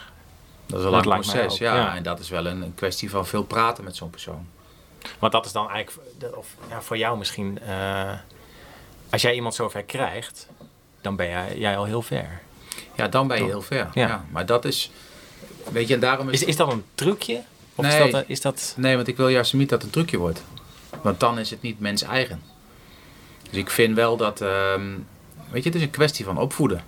[0.66, 1.74] Dat is een lang proces, ja.
[1.74, 1.96] ja.
[1.96, 4.46] En dat is wel een, een kwestie van veel praten met zo'n persoon.
[5.18, 7.60] Want dat is dan eigenlijk, of ja, voor jou misschien,
[9.10, 10.48] als jij iemand zover krijgt,
[11.00, 12.40] dan ben jij, jij al heel ver.
[12.94, 13.88] Ja, dan ben je heel ver.
[13.94, 14.06] Ja.
[14.06, 14.24] ja.
[14.30, 14.90] Maar dat is,
[15.70, 16.40] weet je, en daarom is...
[16.40, 17.42] Is, is dat een trucje?
[17.74, 18.74] Of nee, is dat, is dat...
[18.76, 20.42] nee, want ik wil juist niet dat het een trucje wordt.
[21.02, 22.42] Want dan is het niet mens eigen.
[23.50, 24.74] Dus ik vind wel dat, uh,
[25.50, 26.82] weet je, het is een kwestie van opvoeden.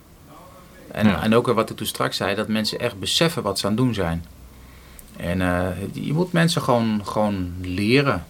[0.92, 1.22] En, ja.
[1.22, 3.80] en ook wat ik toen straks zei, dat mensen echt beseffen wat ze aan het
[3.80, 4.24] doen zijn.
[5.16, 8.26] En uh, je moet mensen gewoon, gewoon leren.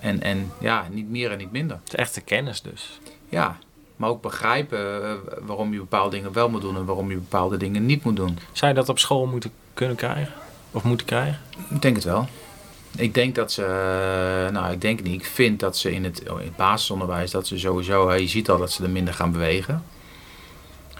[0.00, 1.78] En, en ja, niet meer en niet minder.
[1.84, 3.00] Het is echte kennis dus.
[3.28, 3.58] Ja,
[3.96, 7.56] maar ook begrijpen uh, waarom je bepaalde dingen wel moet doen en waarom je bepaalde
[7.56, 8.38] dingen niet moet doen.
[8.52, 10.32] Zou je dat op school moeten kunnen krijgen?
[10.70, 11.40] Of moeten krijgen?
[11.70, 12.28] Ik denk het wel.
[12.96, 16.20] Ik denk dat ze, eh, nou ik denk niet, ik vind dat ze in het,
[16.20, 19.84] in het basisonderwijs, dat ze sowieso, je ziet al dat ze er minder gaan bewegen.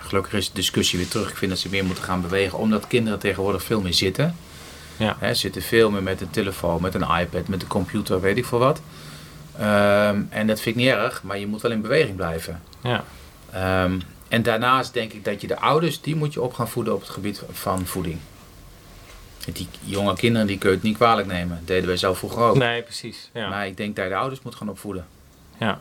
[0.07, 1.31] Gelukkig is de discussie weer terug.
[1.31, 4.37] Ik vind dat ze meer moeten gaan bewegen, omdat kinderen tegenwoordig veel meer zitten.
[4.97, 5.17] Ja.
[5.19, 8.45] He, zitten veel meer met een telefoon, met een iPad, met een computer, weet ik
[8.45, 8.81] veel wat.
[9.61, 12.63] Um, en dat vind ik niet erg, maar je moet wel in beweging blijven.
[12.81, 13.05] Ja.
[13.85, 16.95] Um, en daarnaast denk ik dat je de ouders, die moet je op gaan voeden
[16.95, 18.19] op het gebied van voeding.
[19.53, 21.57] Die jonge kinderen die kun je het niet kwalijk nemen.
[21.57, 22.57] Dat deden wij zelf vroeger ook.
[22.57, 23.31] Nee, precies.
[23.33, 23.49] Ja.
[23.49, 25.07] Maar ik denk dat je de ouders moet gaan opvoeden.
[25.59, 25.81] Ja.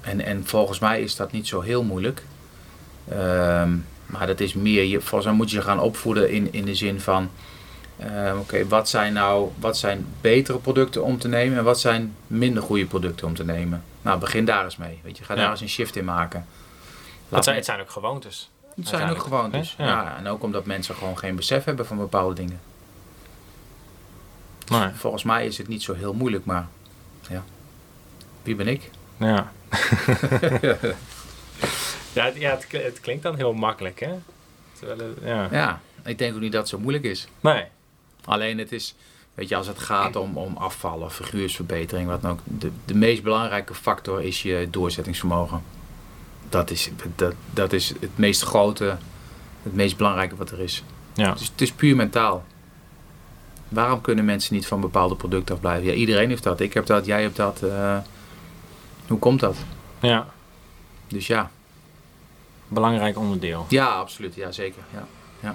[0.00, 2.22] En, en volgens mij is dat niet zo heel moeilijk.
[3.10, 6.64] Um, maar dat is meer, je, volgens mij moet je ze gaan opvoeden in, in
[6.64, 7.30] de zin van...
[8.00, 12.16] Uh, Oké, wat zijn nou wat zijn betere producten om te nemen en wat zijn
[12.26, 13.84] minder goede producten om te nemen?
[14.02, 15.00] Nou, begin daar eens mee.
[15.02, 16.46] Weet je, ga daar eens een shift in maken.
[17.28, 18.50] Laat zijn, het zijn ook gewoontes.
[18.76, 19.74] Het zijn ook gewoontes.
[19.78, 19.86] Ja.
[19.86, 20.16] ja.
[20.16, 22.60] en ook omdat mensen gewoon geen besef hebben van bepaalde dingen.
[24.68, 24.88] Nee.
[24.94, 26.66] Volgens mij is het niet zo heel moeilijk, maar
[27.28, 27.44] ja,
[28.42, 28.90] wie ben ik?
[29.16, 29.52] Ja.
[32.12, 34.12] ja, ja het, het, klinkt dan heel makkelijk, hè?
[34.72, 35.48] Terwijl het, ja.
[35.50, 37.28] ja, ik denk ook niet dat het zo moeilijk is.
[37.40, 37.64] Nee.
[38.24, 38.94] Alleen het is,
[39.34, 43.22] weet je, als het gaat om, om afvallen, figuursverbetering, wat dan ook, de, de meest
[43.22, 45.62] belangrijke factor is je doorzettingsvermogen
[46.52, 48.96] dat is, dat, dat is het meest grote,
[49.62, 50.82] het meest belangrijke wat er is.
[51.14, 51.32] Ja.
[51.32, 52.44] Dus het is puur mentaal.
[53.68, 55.86] Waarom kunnen mensen niet van bepaalde producten afblijven?
[55.86, 56.60] Ja, iedereen heeft dat.
[56.60, 57.60] Ik heb dat, jij hebt dat.
[57.64, 57.98] Uh,
[59.06, 59.56] hoe komt dat?
[60.00, 60.26] Ja.
[61.08, 61.50] Dus ja.
[62.72, 63.66] Belangrijk onderdeel.
[63.68, 64.34] Ja, absoluut.
[64.34, 64.82] Ja, zeker.
[64.92, 65.06] Ja.
[65.40, 65.54] ja.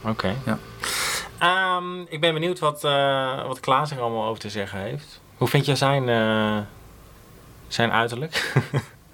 [0.00, 0.10] Oké.
[0.10, 0.36] Okay.
[0.44, 0.58] Ja.
[1.76, 5.20] Um, ik ben benieuwd wat, uh, wat Klaas er allemaal over te zeggen heeft.
[5.36, 6.58] Hoe vind je zijn, uh,
[7.68, 8.52] zijn uiterlijk?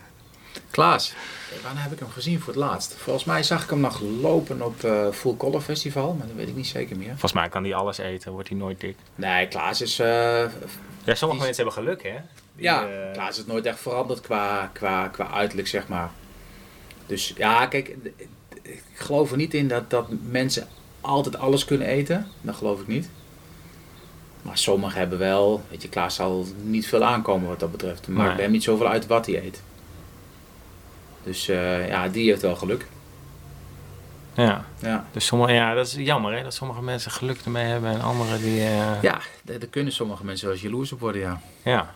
[0.71, 1.15] Klaas,
[1.63, 2.95] wanneer heb ik hem gezien voor het laatst?
[2.95, 6.49] Volgens mij zag ik hem nog lopen op uh, Full Color Festival, maar dat weet
[6.49, 7.09] ik niet zeker meer.
[7.09, 8.97] Volgens mij kan hij alles eten, wordt hij nooit dik.
[9.15, 9.97] Nee, Klaas is...
[9.97, 12.19] Ja, sommige mensen hebben geluk, hè?
[12.53, 16.11] Die, ja, Klaas is nooit echt veranderd qua, qua, qua uiterlijk, zeg maar.
[17.09, 17.97] Dus ja, kijk,
[18.63, 20.69] ik geloof er niet in dat, dat mensen
[21.01, 22.27] altijd alles kunnen eten.
[22.41, 23.09] Dat geloof ik niet.
[24.43, 28.07] Maar sommigen hebben wel, weet je, Klaas zal niet veel aankomen wat dat betreft.
[28.07, 28.43] Het maakt nee.
[28.43, 29.63] hem niet zoveel uit wat hij eet.
[31.23, 32.87] Dus uh, ja, die heeft wel geluk.
[34.35, 34.65] Ja.
[34.79, 35.07] ja.
[35.13, 38.41] Dus sommige, ja, dat is jammer hè, dat sommige mensen geluk ermee hebben en anderen
[38.41, 38.61] die...
[38.61, 39.03] Uh...
[39.03, 41.41] Ja, daar kunnen sommige mensen wel eens jaloers op worden, ja.
[41.63, 41.95] Ja.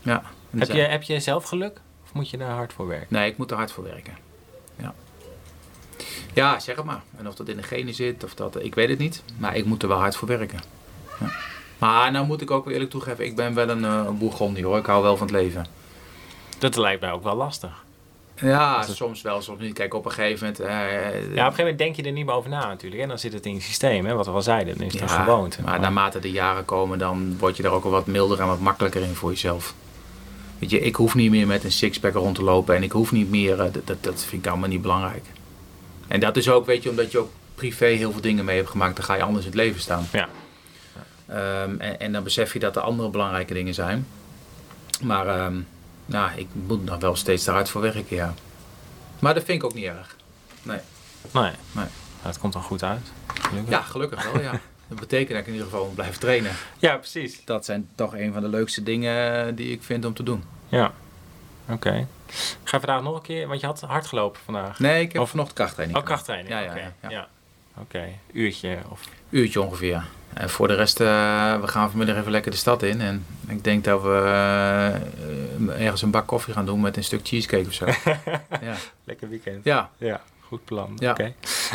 [0.00, 0.22] Ja.
[0.50, 1.80] Heb je, heb je zelf geluk
[2.12, 3.06] of moet je daar hard voor werken?
[3.08, 4.16] Nee, ik moet er hard voor werken.
[4.76, 4.94] Ja.
[6.32, 7.02] Ja, zeg het maar.
[7.16, 9.22] En of dat in de genen zit of dat, ik weet het niet.
[9.38, 10.60] Maar ik moet er wel hard voor werken.
[11.20, 11.30] Ja.
[11.78, 14.78] Maar nou moet ik ook eerlijk toegeven, ik ben wel een, uh, een bourgondier hoor.
[14.78, 15.66] Ik hou wel van het leven.
[16.58, 17.84] Dat lijkt mij ook wel lastig.
[18.34, 19.74] Ja, soms wel, soms niet.
[19.74, 20.60] Kijk, op een gegeven moment...
[20.60, 23.02] Uh, ja, op een gegeven moment denk je er niet meer over na natuurlijk.
[23.02, 24.78] En dan zit het in je systeem, hè, wat we al zeiden.
[24.78, 25.62] Dan is het ja, een gewoonte.
[25.62, 28.60] Maar naarmate de jaren komen, dan word je er ook wel wat milder en wat
[28.60, 29.74] makkelijker in voor jezelf.
[30.62, 33.12] Weet je, ik hoef niet meer met een sixpack rond te lopen en ik hoef
[33.12, 35.24] niet meer, eh, dat, dat, dat vind ik allemaal niet belangrijk.
[36.08, 38.68] En dat is ook, weet je, omdat je ook privé heel veel dingen mee hebt
[38.68, 40.06] gemaakt, dan ga je anders in het leven staan.
[40.12, 40.28] Ja.
[41.26, 44.06] Ehm, en, en dan besef je dat er andere belangrijke dingen zijn.
[45.00, 45.60] Maar ehm,
[46.06, 48.34] nou, ik moet nog wel steeds te hard voor werken, ja.
[49.18, 50.16] Maar dat vind ik ook niet erg.
[50.62, 50.80] Nee.
[51.30, 51.42] Nee.
[51.42, 51.52] Nee.
[51.72, 51.88] Nou,
[52.22, 53.12] het komt dan goed uit.
[53.26, 53.70] Gelukkig.
[53.70, 54.60] Ja, gelukkig wel, ja.
[54.92, 56.52] Dat betekent dat ik in ieder geval blijven trainen.
[56.78, 57.44] ja, precies.
[57.44, 60.44] Dat zijn toch een van de leukste dingen die ik vind om te doen.
[60.68, 60.92] Ja.
[61.68, 62.06] Oké.
[62.64, 64.78] Ga je vandaag nog een keer, want je had hard gelopen vandaag.
[64.78, 65.98] Nee, ik heb Of- vanochtend krachttraining.
[65.98, 66.48] Oh, krachttraining.
[66.54, 66.92] Ja, ja, Oké.
[67.02, 67.28] ja, ja.
[67.78, 69.00] Oké, uurtje of...
[69.30, 70.04] Uurtje ongeveer.
[70.34, 71.06] En voor de rest, eh,
[71.60, 73.00] we gaan vanmiddag even lekker de stad in.
[73.00, 74.08] En ik denk dat we
[75.68, 77.86] eh, ergens een bak koffie gaan doen met een stuk cheesecake of zo.
[78.68, 78.74] ja.
[79.04, 79.64] Lekker weekend.
[79.64, 80.92] ja, Ja, goed plan.
[80.96, 81.10] Ja.
[81.10, 81.32] Oké.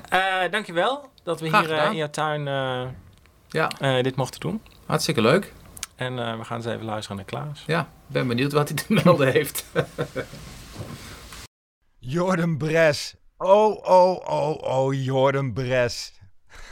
[0.09, 0.19] Eh,
[0.51, 2.47] dankjewel dat we Graag hier in jouw tuin
[3.49, 4.61] ja, eh, dit mochten doen.
[4.85, 5.53] hartstikke leuk.
[5.95, 7.63] En eh, we gaan eens even luisteren naar Klaas.
[7.67, 9.65] Ja, ik ben benieuwd wat hij te melden heeft.
[11.99, 13.15] Jordan Bres.
[13.37, 16.13] Oh, oh, oh, oh, Jordan Bres.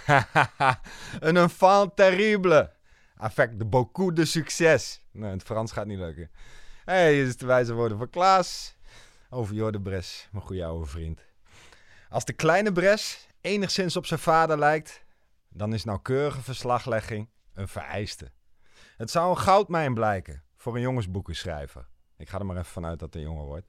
[1.19, 2.71] een enfant terrible.
[3.17, 5.01] Avec de beaucoup de succes.
[5.11, 6.29] Nee, het Frans gaat niet lukken.
[6.85, 8.75] Hé, hey, hier is de wijze woorden van Klaas.
[9.29, 11.19] Over Jordan Bres, mijn goede oude vriend.
[12.09, 15.04] Als de kleine Bres enigszins op zijn vader lijkt,
[15.55, 18.31] dan is nauwkeurige verslaglegging een vereiste.
[18.97, 21.87] Het zou een goudmijn blijken voor een jongensboekenschrijver.
[22.17, 23.67] Ik ga er maar even vanuit dat hij jonger wordt.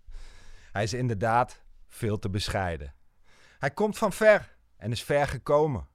[0.73, 2.95] Hij is inderdaad veel te bescheiden.
[3.59, 5.89] Hij komt van ver en is ver gekomen.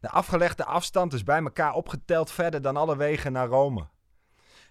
[0.00, 3.88] De afgelegde afstand is bij elkaar opgeteld verder dan alle wegen naar Rome.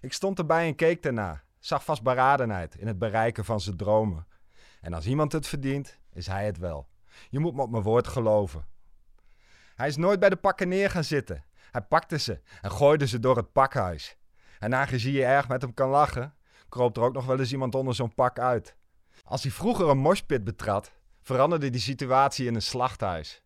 [0.00, 4.26] Ik stond erbij en keek ernaar, zag vastberadenheid in het bereiken van zijn dromen.
[4.80, 6.88] En als iemand het verdient, is hij het wel.
[7.28, 8.69] Je moet me op mijn woord geloven.
[9.80, 11.44] Hij is nooit bij de pakken neer gaan zitten.
[11.70, 14.16] Hij pakte ze en gooide ze door het pakhuis.
[14.58, 16.34] En aangezien je erg met hem kan lachen,
[16.68, 18.76] kroop er ook nog wel eens iemand onder zo'n pak uit.
[19.22, 23.42] Als hij vroeger een moshpit betrad, veranderde die situatie in een slachthuis.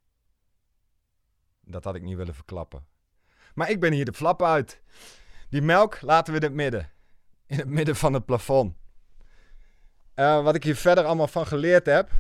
[1.60, 2.86] Dat had ik niet willen verklappen.
[3.54, 4.80] Maar ik ben hier de flap uit.
[5.48, 6.90] Die melk laten we in het midden.
[7.46, 8.76] In het midden van het plafond.
[10.14, 12.10] Eh, wat ik hier verder allemaal van geleerd heb.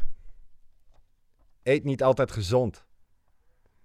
[1.62, 2.84] Eet niet altijd gezond.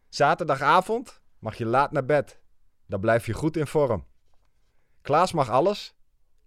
[0.10, 2.40] Zaterdagavond mag je laat naar bed.
[2.86, 4.06] Dan blijf je goed in vorm.
[5.02, 5.96] Klaas mag alles.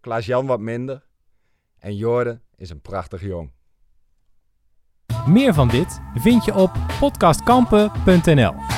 [0.00, 1.06] Klaas-Jan wat minder.
[1.78, 3.52] En Jorden is een prachtig jong.
[5.26, 8.71] Meer van dit vind je op podcastkampen.nl.